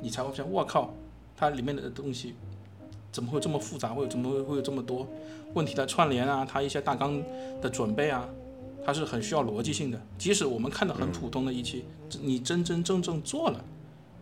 [0.00, 0.94] 你才会发现，我靠，
[1.36, 2.34] 它里面的东西。
[3.12, 3.94] 怎么会这么复杂？
[3.94, 5.06] 会有怎么会会有这么多
[5.54, 6.44] 问题的串联啊？
[6.44, 7.22] 它一些大纲
[7.62, 8.28] 的准备啊，
[8.84, 9.98] 它是很需要逻辑性的。
[10.18, 11.84] 即使我们看的很普通的一期，
[12.20, 13.64] 你真真正正做了，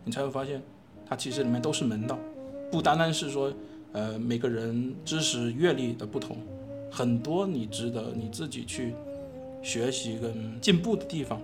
[0.05, 0.61] 你才会发现，
[1.05, 2.17] 它其实里面都是门道，
[2.71, 3.51] 不单单是说，
[3.95, 6.35] 呃，每个人知识阅历的不同，
[6.91, 8.93] 很多你值得你自己去
[9.63, 11.39] 学习跟进步的地方，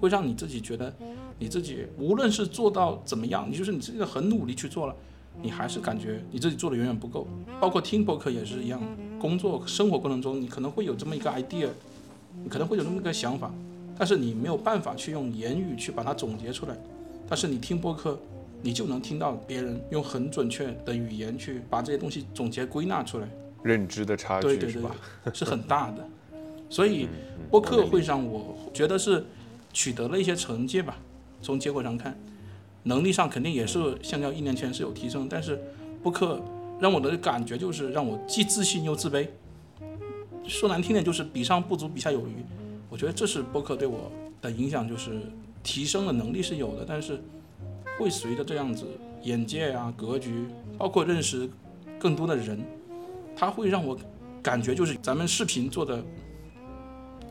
[0.00, 0.94] 会让你自己觉得，
[1.40, 4.94] 你自己无论是做到怎么样，你就是你自己很努力去做了。
[5.42, 7.26] 你还是感觉你自己做的远远不够，
[7.60, 8.80] 包括听播客也是一样。
[9.20, 11.68] 工作生活过程中，你可能会有这么一个 idea，
[12.44, 13.52] 你可能会有这么一个想法，
[13.98, 16.76] 但是你没有办法去用言语去把它总结出来。
[17.28, 18.16] 但是你听播客，
[18.62, 23.28] 你就能听到别人用很准确的语言去把这些东西总结归纳出来。
[23.62, 24.94] 认知的差距是吧？
[25.32, 26.06] 是很大的。
[26.70, 27.08] 所以
[27.50, 29.24] 播客会让我觉得是
[29.72, 30.96] 取得了一些成绩吧。
[31.40, 32.18] 从结果上看。
[32.84, 35.60] 能力上肯定也是相较一年前是有提升，但是
[36.02, 36.40] 播客
[36.80, 39.28] 让我的感觉就是让我既自信又自卑。
[40.46, 42.36] 说难听点就是比上不足，比下有余。
[42.88, 45.20] 我觉得这是播客对我的影响，就是
[45.62, 47.20] 提升的能力是有的，但是
[47.98, 48.86] 会随着这样子
[49.22, 50.46] 眼界啊、格局，
[50.78, 51.50] 包括认识
[51.98, 52.58] 更多的人，
[53.36, 53.98] 它会让我
[54.42, 56.02] 感觉就是咱们视频做的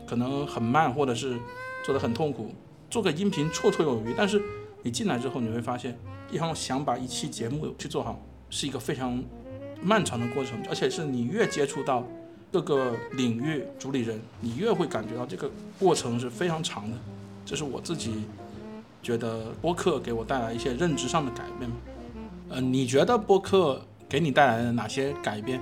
[0.06, 1.38] 可能很慢，或者是
[1.84, 2.50] 做的很痛苦，
[2.90, 4.14] 做个音频绰绰有余。
[4.16, 4.42] 但是
[4.82, 5.98] 你进来之后，你会发现，
[6.30, 9.22] 一方想把一期节目去做好，是一个非常
[9.82, 12.06] 漫长的过程，而且是你越接触到。
[12.50, 16.96] 各个领域主理人，你越会感觉到这个过程是非常长的，
[17.44, 18.22] 这是我自己
[19.02, 21.76] 觉得播客给我带来一些认知上的改变吗。
[22.50, 25.60] 呃，你觉得播客给你带来了哪些改变？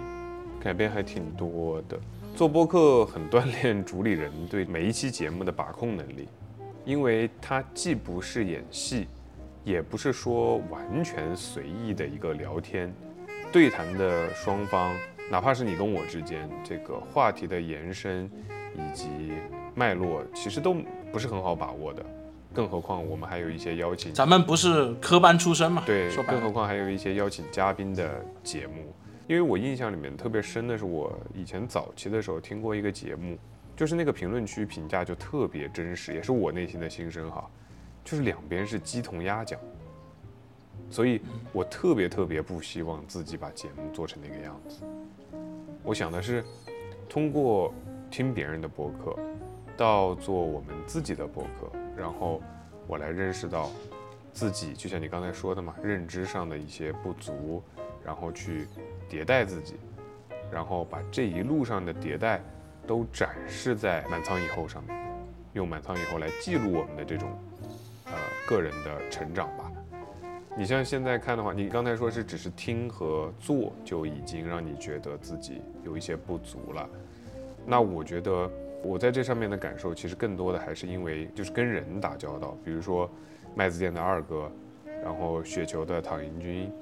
[0.60, 1.98] 改变还挺多的。
[2.34, 6.28] 做播客很锻炼主理人对每一期节目的把控能力，
[6.84, 9.06] 因为它既不是演戏，
[9.64, 12.94] 也不是说完全随意的一个聊天，
[13.50, 14.94] 对谈的双方。
[15.28, 18.30] 哪怕是你跟我之间这个话题的延伸
[18.76, 19.08] 以及
[19.74, 20.76] 脉络，其实都
[21.10, 22.04] 不是很好把握的，
[22.52, 25.82] 更何况我们还有一些邀请，咱们不是科班出身嘛？
[25.86, 28.94] 对，说更何况还有一些邀请嘉宾的节目。
[29.28, 33.36] 因为我印象里面特别深的是，我以前早期的时候听过一个节目，
[33.74, 37.44] 就是那个评论区评价就特别真实，也是我内心的心声哈，
[38.04, 39.58] 就是两边是鸡同鸭讲。
[40.88, 41.20] 所以
[41.52, 44.84] 我特别特别不希望自己把节目做成那个样子。
[45.82, 46.44] 我想的是，
[47.08, 47.74] 通过
[48.08, 49.16] 听别人的播客，
[49.76, 52.42] 到做我们自己的播客，然后
[52.86, 53.70] 我来认识到
[54.32, 57.62] 自己，就像你刚才说的嘛，认知上的一些不足，
[58.04, 58.68] 然后去
[59.08, 59.76] 迭代自己，
[60.52, 62.40] 然后把这一路上的迭代
[62.86, 64.96] 都展示在满仓以后上面，
[65.54, 67.28] 用满仓以后来记录我们的这种
[68.04, 68.12] 呃
[68.46, 69.72] 个人的成长吧。
[70.58, 76.88] 你像现在看的话，你刚才说是只是听和做就已经让你觉得自己有一些不足了。
[77.66, 78.50] 那我觉得
[78.82, 83.10] 我在这上面的感受，其实更多的还是因为就是跟人打交道，比如说
[83.54, 84.50] 麦子店的二哥，
[85.02, 86.72] 然后雪球的唐银军，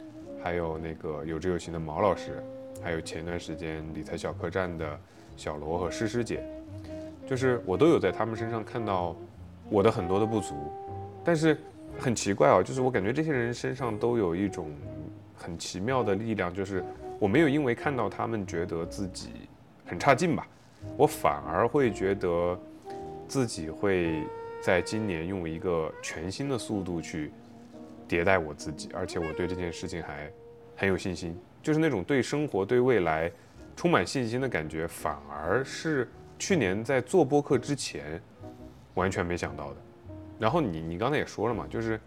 [0.42, 2.42] 还有那个有志有行的毛老师，
[2.83, 4.98] 还有前段时间理财小客栈的
[5.37, 6.44] 小罗和诗诗姐，
[7.26, 9.16] 就是我都有在他们身上看到
[9.70, 10.54] 我的很多的不足，
[11.24, 11.57] 但是。
[11.96, 14.68] 很奇怪哦，就是我感觉这些人身上都有一种
[15.33, 16.83] 很奇妙的力量，就是
[17.20, 19.30] 我没有因为看到他们觉得自己
[19.87, 20.44] 很差劲吧，
[20.97, 22.59] 我反而会觉得
[23.27, 24.23] 自己会
[24.62, 27.33] 在今年用一个全新的速度去
[28.09, 30.31] 迭代我自己，而且我对这件事情还
[30.77, 33.31] 很有信心，就是那种对生活、对未来
[33.75, 38.20] 充满信心的感觉，反而是去年在做播客之前
[38.94, 39.77] 完全没想到的。
[40.38, 41.99] 然后你你刚才也说了嘛，就是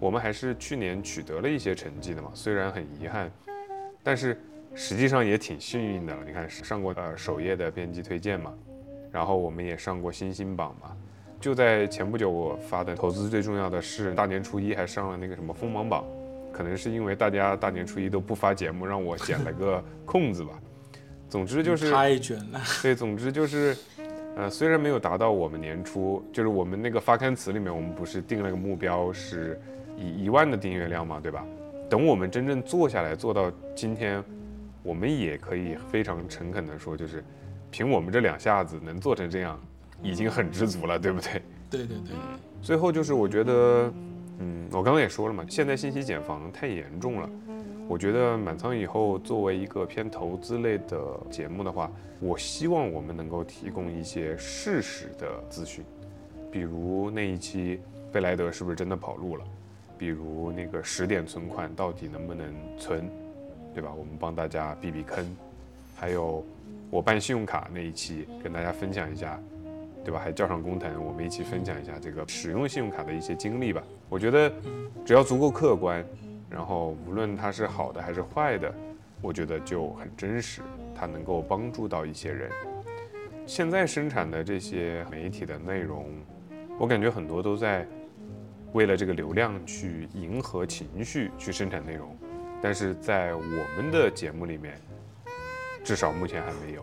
[0.00, 3.30] 我们还是去年取得了一些成绩的嘛，虽然很遗憾，
[4.02, 4.40] 但是
[4.74, 6.22] 实际上也挺幸运的了。
[6.26, 8.52] 你看上过呃首页的编辑推荐嘛，
[9.10, 10.96] 然后我们也上过新星榜嘛，
[11.40, 16.04] 就在前不久我发的投资最重要的是大年初一还上了那个什么锋芒榜，
[16.52, 20.50] 可能是因为大家大年初一都不发节目，让我捡了个 空子吧。
[21.28, 22.60] 总之就是太卷了。
[22.82, 23.76] 对，总之就是。
[24.36, 29.56] 呃，虽然没有达到我们年初，就是我们那个发刊词里面，我们不是定了个目标，是
[29.96, 31.46] 以一万的订阅量嘛，对吧？
[31.88, 34.20] 等我们真正做下来，做到今天，
[34.84, 37.24] 我们也可以非常诚恳的说，就是
[37.70, 39.58] 凭我们这两下子能做成这样，
[40.02, 41.42] 已经很知足了，对不对？
[41.70, 42.14] 对对对。
[42.62, 43.92] 最后就是我觉得，
[44.38, 47.28] 嗯，我刚刚也说了嘛，现在信息茧房太严重了。
[47.88, 55.84] 我觉得满仓以后作为一个偏投资类的节目的话，我希望我们能够提供一些事实的资讯，
[56.50, 59.44] 比如那一期贝莱德是不是真的跑路了，
[59.98, 63.06] 比如那个十点存款到底能不能存，
[63.74, 63.92] 对吧？
[63.92, 65.36] 我们帮大家避避坑，
[65.96, 66.44] 还有
[66.90, 69.38] 我办信用卡那一期跟大家分享一下，
[70.04, 70.20] 对吧？
[70.20, 73.82] 还叫上工藤，我们一起分享一下这个使用信用卡的一些经历吧。
[74.08, 74.50] 我觉得
[75.04, 76.04] 只要足够客观。
[76.50, 78.72] 然后无论它是好的还是坏的，
[79.20, 80.62] 我觉得就很真实，
[80.94, 82.48] 它能够帮助到一些人。
[83.44, 86.06] 现在生产的这些媒体的内容，
[86.78, 87.84] 我感觉很多都在
[88.72, 92.16] 为了这个流量去迎合情绪去生产内容，
[92.64, 93.42] 但是在我
[93.76, 94.80] 们的节目里面，
[95.84, 96.82] 至少目前还没有。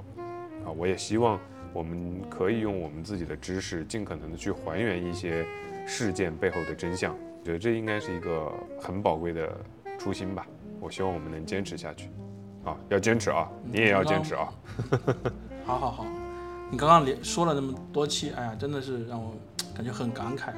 [0.63, 1.39] 啊，我也希望
[1.73, 5.43] 我们可以用我们自己的知识，尽可能的去还原一些
[5.87, 7.15] 事件背后的真相。
[7.39, 9.57] 我觉得这应该是一个很宝贵的
[9.97, 10.45] 初心吧。
[10.79, 12.11] 我希望我们能坚持下去，
[12.63, 14.53] 啊，要坚持啊，你也要坚持啊。
[15.65, 16.05] 好好好，
[16.69, 19.33] 你刚刚连说了那么多期，哎呀，真的是让我
[19.75, 20.53] 感觉很感慨。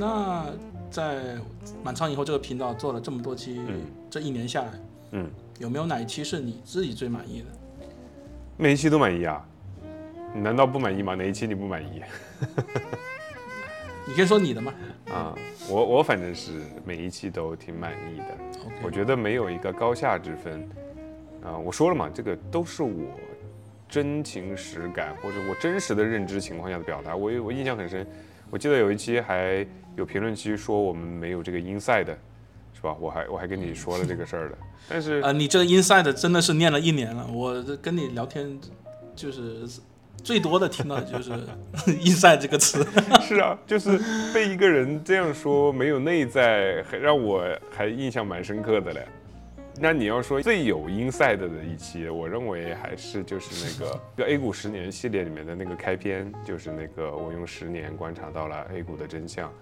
[0.00, 0.46] 那
[0.90, 1.34] 在
[1.82, 4.70] 满仓以后这个频道做了这么多期，嗯这一年下来，
[5.10, 5.28] 嗯，
[5.58, 7.46] 有没有哪一期是你自己最满意的？
[8.56, 9.44] 每一期都满意啊？
[10.32, 11.16] 你难道不满意吗？
[11.16, 12.00] 哪一期你不满意？
[14.06, 14.72] 你先说你的嘛。
[15.10, 15.34] 啊，
[15.68, 16.52] 我我反正是
[16.84, 18.38] 每一期都挺满意的。
[18.84, 20.68] 我觉得没有一个高下之分。
[21.42, 23.18] 啊、我说了嘛，这个都是我
[23.88, 27.16] 真情实感或者我真实的认知情况下的表达。
[27.16, 28.06] 我我印象很深，
[28.50, 29.66] 我记得有一期还
[29.98, 32.06] 有评论区说我们没有这个 inside，
[32.72, 32.96] 是吧？
[33.00, 34.58] 我还我还跟你说了这个事儿的。
[34.88, 38.56] 但是呃，你这个 inside 真的是念了一年了，我跟你聊天
[39.16, 39.66] 就是
[40.22, 41.32] 最多的听到的就是
[41.98, 42.86] inside 这个词。
[43.20, 43.98] 是啊，就是
[44.32, 47.44] 被一个人这样说没有内在，还让我
[47.76, 49.04] 还印象蛮深刻的嘞。
[49.80, 59.52] 那你要说最有 inside 的一期，我认为还是就是那个 A 股十年系列里面的那个开篇，就是那个我用十年观察到了 A 股的真相，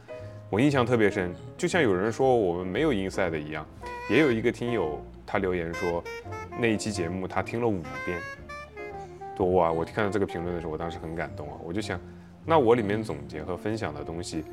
[0.50, 1.34] 我印象特别深。
[1.56, 3.66] 就像有人说我们没有 inside 一样，
[4.10, 6.02] 也有一个听友他留言说
[6.58, 8.20] 那一期节目他听了五遍，
[9.36, 9.72] 多哇！
[9.72, 12.00] 我看到这个评论的时候，我当时很感动啊，我就想。
[12.44, 14.44] 那我里面总结和分享的东西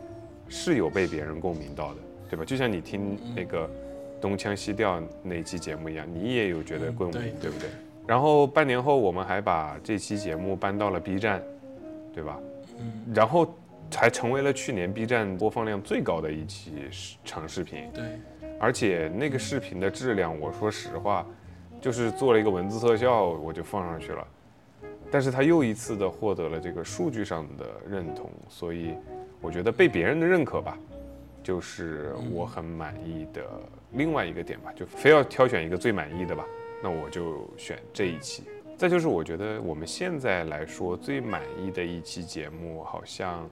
[0.49, 2.43] 是有被别人共鸣到的，对吧？
[2.43, 3.69] 就像你听那个
[4.19, 7.69] 东腔西调那期节目一样，你也有觉得共鸣，嗯对对不对？
[8.07, 11.41] 然后半年后，我们还把这期节目搬到了 B 站，
[12.13, 12.39] 对吧？
[12.79, 13.55] 嗯，然后
[13.95, 16.73] 还成为了去年 B 站播放量最高的一期
[17.23, 18.03] 长视频，对，
[18.59, 21.25] 而且那个视频的质量，我说实话，
[21.79, 24.27] 就是做了一个文字特效，我就放上去了。
[25.11, 28.95] 但是他又一次的获得了这个数据上的认同，所以
[29.39, 30.75] 我觉得被别人的认可吧，
[31.43, 33.43] 就是我很满意的
[33.91, 34.73] 另外一个点吧。
[34.75, 36.43] 就非要挑选一个最满意的吧，
[36.81, 38.43] 那我就选这一期。
[38.75, 43.47] 再就是我觉得我们现在来说最满意的一期节目，好像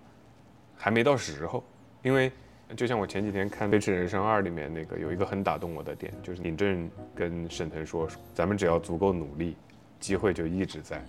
[0.84, 1.63] 还没到时候，
[2.01, 2.32] 因为
[2.75, 9.55] 就像我前几天看《飞驰人生二》里面那个有一个很打动我的点，就是尹正跟沈腾说，咱们只要足够努力，
[9.99, 10.99] 机会就一直在。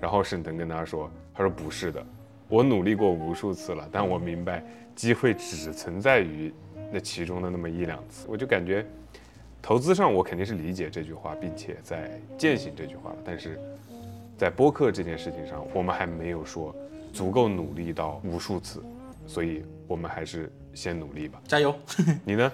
[0.00, 2.06] 然后沈腾跟他说，他说不是的，
[2.46, 4.64] 我努力过无数次了，但我明白
[4.94, 6.54] 机会只存在于
[6.92, 8.28] 那其中的那么一两次。
[8.30, 8.86] 我就感觉
[9.60, 12.08] 投资上我肯定是理解这句话，并且在
[12.38, 13.58] 践行这句话了，但是
[14.38, 16.72] 在播客这件事情上，我们还没有说
[17.12, 18.84] 足够努力到无数次，
[19.26, 21.40] 所以我们还是先努力吧。
[21.46, 21.74] 加油。
[22.24, 22.52] 你呢？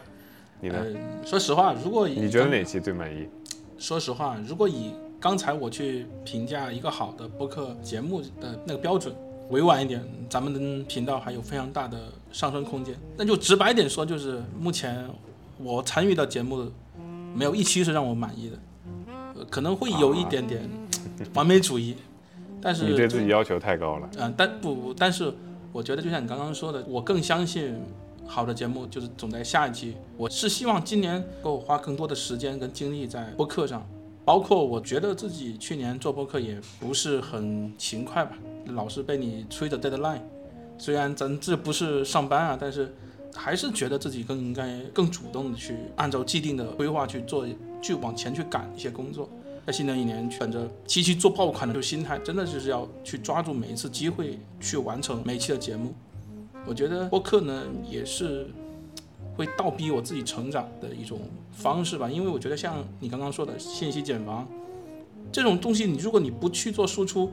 [0.60, 0.78] 你呢？
[0.78, 3.28] 呃，说实话，如果以你觉得哪期最满意？
[3.78, 9.14] 说实话，如果以刚才我去评价一个好的播客节目的那个标准，
[9.50, 11.98] 委婉一点，咱们的频道还有非常大的
[12.30, 12.94] 上升空间。
[13.16, 15.04] 那就直白点说，就是目前
[15.58, 16.70] 我参与的节目，
[17.34, 18.58] 没有一期是让我满意的，
[19.36, 20.68] 呃可能会有一点点
[21.34, 21.96] 完美主义，
[22.60, 24.08] 但是你对自己要求太高了。
[24.18, 25.32] 嗯，但不不，但是
[25.72, 27.74] 我觉得就像你刚刚说的，我更相信
[28.26, 29.96] 好的节目就是总在下一期。
[30.18, 33.86] 我是希望今年够花更多的时间跟精力在播客上，
[34.22, 40.20] 包括我觉得自己去年做播客也不是很勤快吧，老是被你催着 deadline。
[40.76, 42.94] 虽然咱这不是上班啊，但是
[43.34, 47.46] 还是觉得自己更应该更主动的去按照既定的规划去做，
[47.80, 49.26] 去往前去赶一些工作。
[49.64, 55.94] 在新的一年，本着期期做爆款的这种心态，真的就是要去抓住每一次机会去完成每一期的节目。
[56.66, 58.48] 我觉得播客呢，也是
[59.36, 61.20] 会倒逼我自己成长的一种
[61.52, 62.10] 方式吧。
[62.10, 64.48] 因为我觉得像你刚刚说的信息茧房
[65.30, 67.30] 这种东西，你如果你不去做输出，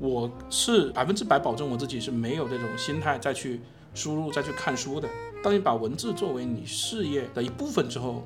[0.00, 3.60] 我是百分之百保证我自己是没有这种心态再去
[3.94, 5.08] 输入、再去看书的。
[5.42, 8.24] 当你把文字作为你事业的一部分之后，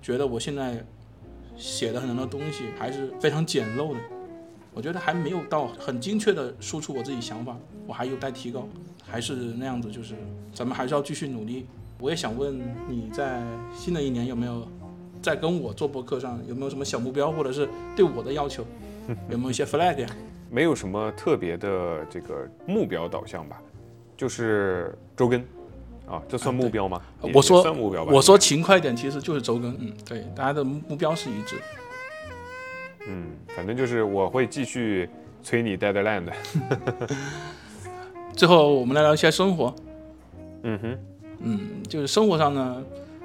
[0.00, 0.84] 觉得我现在
[1.62, 4.00] 写的很多东西还是非常简陋的。
[4.74, 7.56] 我觉得还没有到很精确的输出我自己想法，
[7.86, 8.66] 我还有待提高，
[9.04, 10.16] 还是那样子，就是
[10.52, 11.66] 咱们还是要继续努力。
[12.00, 12.58] 我也想问
[12.88, 14.66] 你在新的一年有没有
[15.22, 18.64] 在跟我做播客上有没有什么小目标，或者是对我的要求，
[19.30, 20.08] 有没有一些 flag 呀？
[20.50, 23.62] 没有什么特别的这个目标导向吧，
[24.16, 25.44] 就是周更
[26.06, 27.00] 啊，这算目标吗？
[27.22, 28.12] 也我说算目标吧。
[28.12, 29.74] 我说勤快一点，其实就是周更。
[29.80, 31.56] 嗯，对，大家的目标是一致。
[33.06, 35.08] 嗯，反正就是我会继续
[35.42, 36.32] 催你 deadline 的。
[38.36, 39.74] 最后我们来聊一下生活。
[40.62, 40.98] 嗯哼，
[41.40, 42.82] 嗯，就是生活上呢，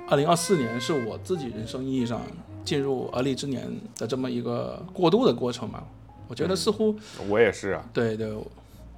[0.10, 2.22] 二零二四年是我自己人生意义上
[2.66, 5.84] 进入而立之年的这么一个过渡的过程嘛。
[6.28, 6.96] 我觉得似乎、
[7.30, 7.86] 我也是啊。
[7.94, 8.28] 对对，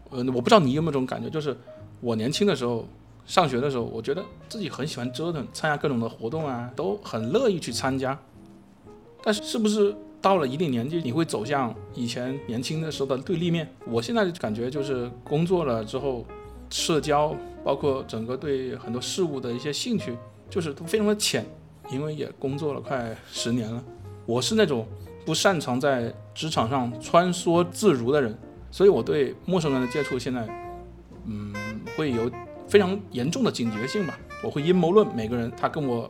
[0.09, 1.55] 呃，我不知道你有没有这种感觉，就是
[2.01, 2.87] 我年轻的时候，
[3.29, 8.17] 上学的时候，我觉得自己很喜欢折腾，参加各种的活动啊，都很乐意去参加。
[9.21, 13.71] 但是是不是到了一定年纪，你会走向以前年轻的时候的对立面？
[13.85, 16.25] 我现在感觉就是工作了之后，
[16.71, 20.17] 社交包括整个对很多事物的一些兴趣，
[20.49, 21.45] 就是都非常的浅。
[21.91, 23.83] 因为也工作了快十年了，
[24.25, 24.87] 我是那种
[25.23, 28.35] 不擅长在职场上穿梭自如的人，
[28.71, 30.47] 所以我对陌生人的接触现在，
[31.25, 31.53] 嗯，
[31.95, 32.29] 会有
[32.69, 34.17] 非常严重的警觉性吧。
[34.43, 36.09] 我会阴谋论每个人他跟我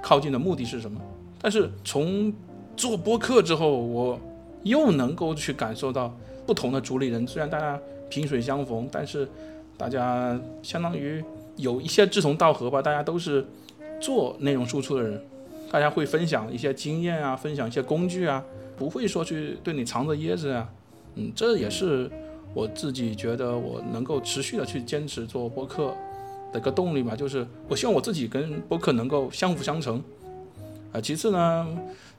[0.00, 1.00] 靠近的目的是什么。
[1.40, 2.32] 但是从
[2.76, 4.20] 做播客之后，我
[4.62, 6.14] 又能够去感受到
[6.46, 9.28] 不同的主理人，虽然大家萍水相逢，但是
[9.76, 11.24] 大家相当于
[11.56, 13.44] 有一些志同道合吧，大家都是。
[14.00, 15.24] 做内容输出的人，
[15.70, 18.44] 大家会分享一些经验啊，分享一些工具啊，
[18.76, 20.68] 不会说去对你藏着掖着啊。
[21.14, 22.10] 嗯，这也是
[22.54, 25.94] 我自己觉得我能够持续的去坚持做播客
[26.52, 27.14] 的一个动力吧。
[27.14, 30.02] 就是我希望我自己跟播客能够相辅相成。
[30.92, 31.68] 啊，其次呢，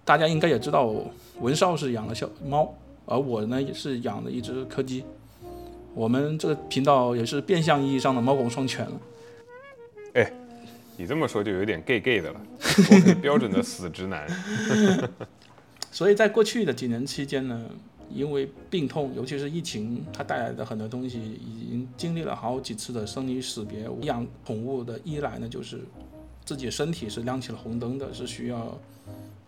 [0.04, 0.94] 大家应该也知道，
[1.40, 2.72] 文少是养了小猫，
[3.06, 5.04] 而我呢也是养了一只柯基。
[5.94, 9.02] 我们这个频道也是变相意义上的猫狗双全了。
[10.14, 10.32] 哎。
[10.98, 14.26] 你这么说就有点 gay gay 的了，我很标准的死直男。
[15.92, 17.66] 所以在过去的几年期间呢，
[18.16, 23.88] 因为病痛，尤其是疫情，它带来的很多东西，已经经历了好几次的生离死别。
[24.02, 25.82] 养宠物的依赖呢，就是
[26.46, 28.80] 自己身体是亮起了红灯的，是需要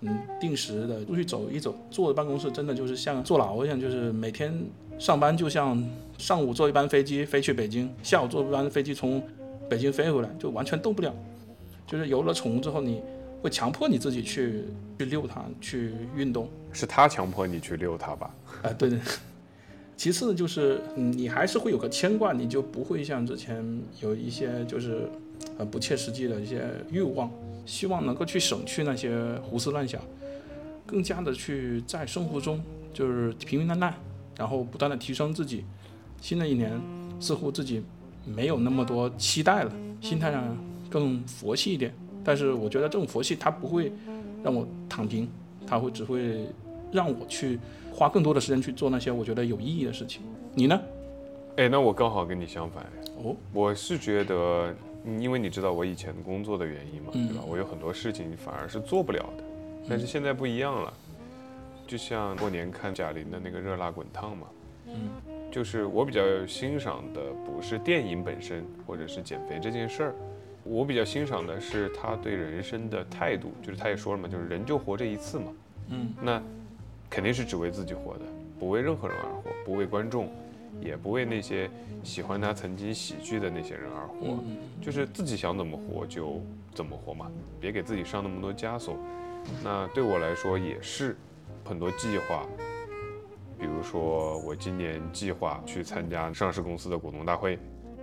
[0.01, 1.73] 嗯定时的出去走一走。
[1.89, 4.53] 坐办公室真的就是像坐牢一样，就是每天
[4.99, 5.81] 上班就像
[6.17, 9.23] 上午坐一班飞机飞去北京，下午坐一班飞机从
[9.69, 11.13] 北京飞回来，就完全动不了。
[11.85, 13.01] 就是有了宠物之后，你
[13.41, 14.65] 会强迫你自己去
[14.99, 16.49] 去遛它，去运动。
[16.73, 18.29] 是他强迫你去遛它吧？
[18.63, 18.99] 啊，对对。
[19.95, 25.09] 其次就是你还是会有个牵挂，你就不会像之前有一些就是
[25.57, 27.31] 呃不切实际的一些欲望，
[27.65, 30.01] 希望能够去省去那些胡思乱想，
[30.85, 32.61] 更加的去在生活中
[32.93, 33.93] 就是平平淡淡，
[34.37, 35.63] 然后不断的提升自己。
[36.21, 36.79] 新的一年
[37.19, 37.81] 似乎自己
[38.25, 40.55] 没有那么多期待了，心态上。
[40.89, 41.93] 更佛系一点，
[42.23, 43.91] 但是我觉得这种佛系它不会
[44.41, 45.27] 让我躺平，
[45.67, 46.47] 它会只会
[46.93, 47.59] 让我去
[47.97, 50.21] 花更多的时间去做那些我觉得有意义的事情。
[50.53, 50.79] 你呢？
[51.55, 52.85] 哎，那我刚好跟你相反
[53.23, 53.35] 哦。
[53.51, 54.71] 我是觉得，
[55.19, 57.43] 因为你知道我以前工作的原因嘛，对吧？
[57.47, 59.43] 我有很多事情反而是做不了的，
[59.89, 60.93] 但是现在不一样了。
[61.87, 64.47] 就像过年看贾玲的那个《热辣滚烫》嘛，
[64.85, 65.09] 嗯，
[65.51, 70.15] 就是我比较欣赏的不是电影本身，或者是减肥这件事儿。
[70.63, 75.45] 我比较欣赏的是他对人生的态度，就是他也说了嘛，就是人就活这一次嘛，
[75.89, 76.39] 嗯，那
[77.09, 78.25] 肯定是只为自己活的，
[78.59, 80.29] 不为任何人而活，不为观众，
[80.81, 81.69] 也不为那些
[82.03, 84.43] 喜欢他曾经喜剧的那些人而活，
[84.81, 86.41] 就是自己想怎么活就
[86.73, 88.97] 怎么活嘛，别给自己上那么多枷锁。
[89.63, 91.15] 那对我来说也是
[91.63, 92.45] 很多计划，
[93.57, 97.57] 比如说我今年计划去参加上市公司的股东大会，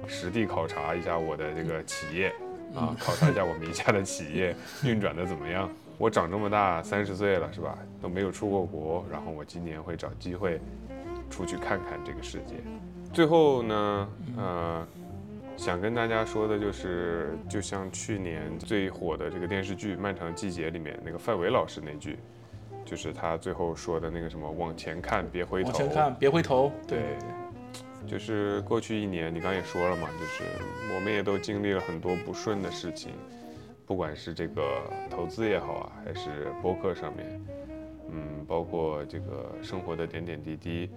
[0.06, 2.32] 实地考察一下我的这个企业。
[2.74, 5.70] 啊，考察一下我名下的企业运转的怎么样？
[5.98, 7.78] 我长这么大三十岁了，是吧？
[8.02, 10.60] 都没有出过国，然后我今年会找机会
[11.30, 12.56] 出去看看这个世界。
[13.12, 14.86] 最后呢，呃，
[15.56, 22.18] 想跟大家说的就是，就像去年最火的这个电视剧《漫长季节》里面那个范伟老师那句，
[22.84, 25.68] 就是他最后说的那个什么“往前看，别回头”。
[25.70, 26.72] 往前看，别回头。
[26.88, 26.98] 对。
[28.06, 30.44] 就是过去一年，你刚也说了嘛，就是
[30.94, 33.12] 我们也都经历了很多不顺的事情，
[33.86, 37.40] 不管是这个投资也好啊，还是播客上面，
[38.10, 40.90] 嗯，包括这个生活的点点滴滴。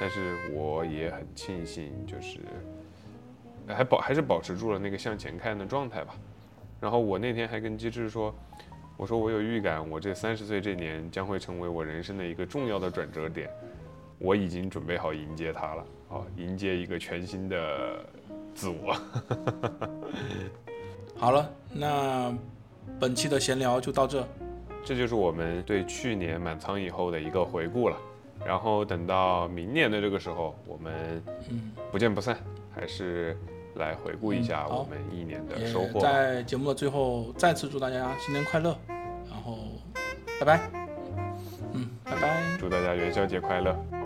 [0.00, 2.40] 但是我也很庆幸，就是
[3.68, 6.14] 还保还是保持住了那个向前看的状态吧。
[6.80, 8.34] 然后我那天还跟机智说，
[8.96, 13.48] 我说我有预感，我这三十岁这年将会成为我人生的一个重要的转折点。
[14.18, 18.04] 我已经准备好迎接它了，啊，迎接一个全新的
[18.54, 18.96] 自我。
[21.16, 22.34] 好了，那
[22.98, 24.26] 本期的闲聊就到这，
[24.84, 27.96] 这就是我们对去年满仓以后的一个回顾了。
[28.44, 31.22] 然后等到明年的这个时候，我们
[31.92, 32.36] 不见不散，
[32.74, 33.38] 还是
[33.76, 36.00] 来回顾一下我们一年的收获。
[36.00, 39.58] 在节目的最后，再次祝大家新年快乐，然后
[40.40, 40.70] 拜拜，
[41.72, 44.01] 嗯，拜拜，祝大家元宵节快乐。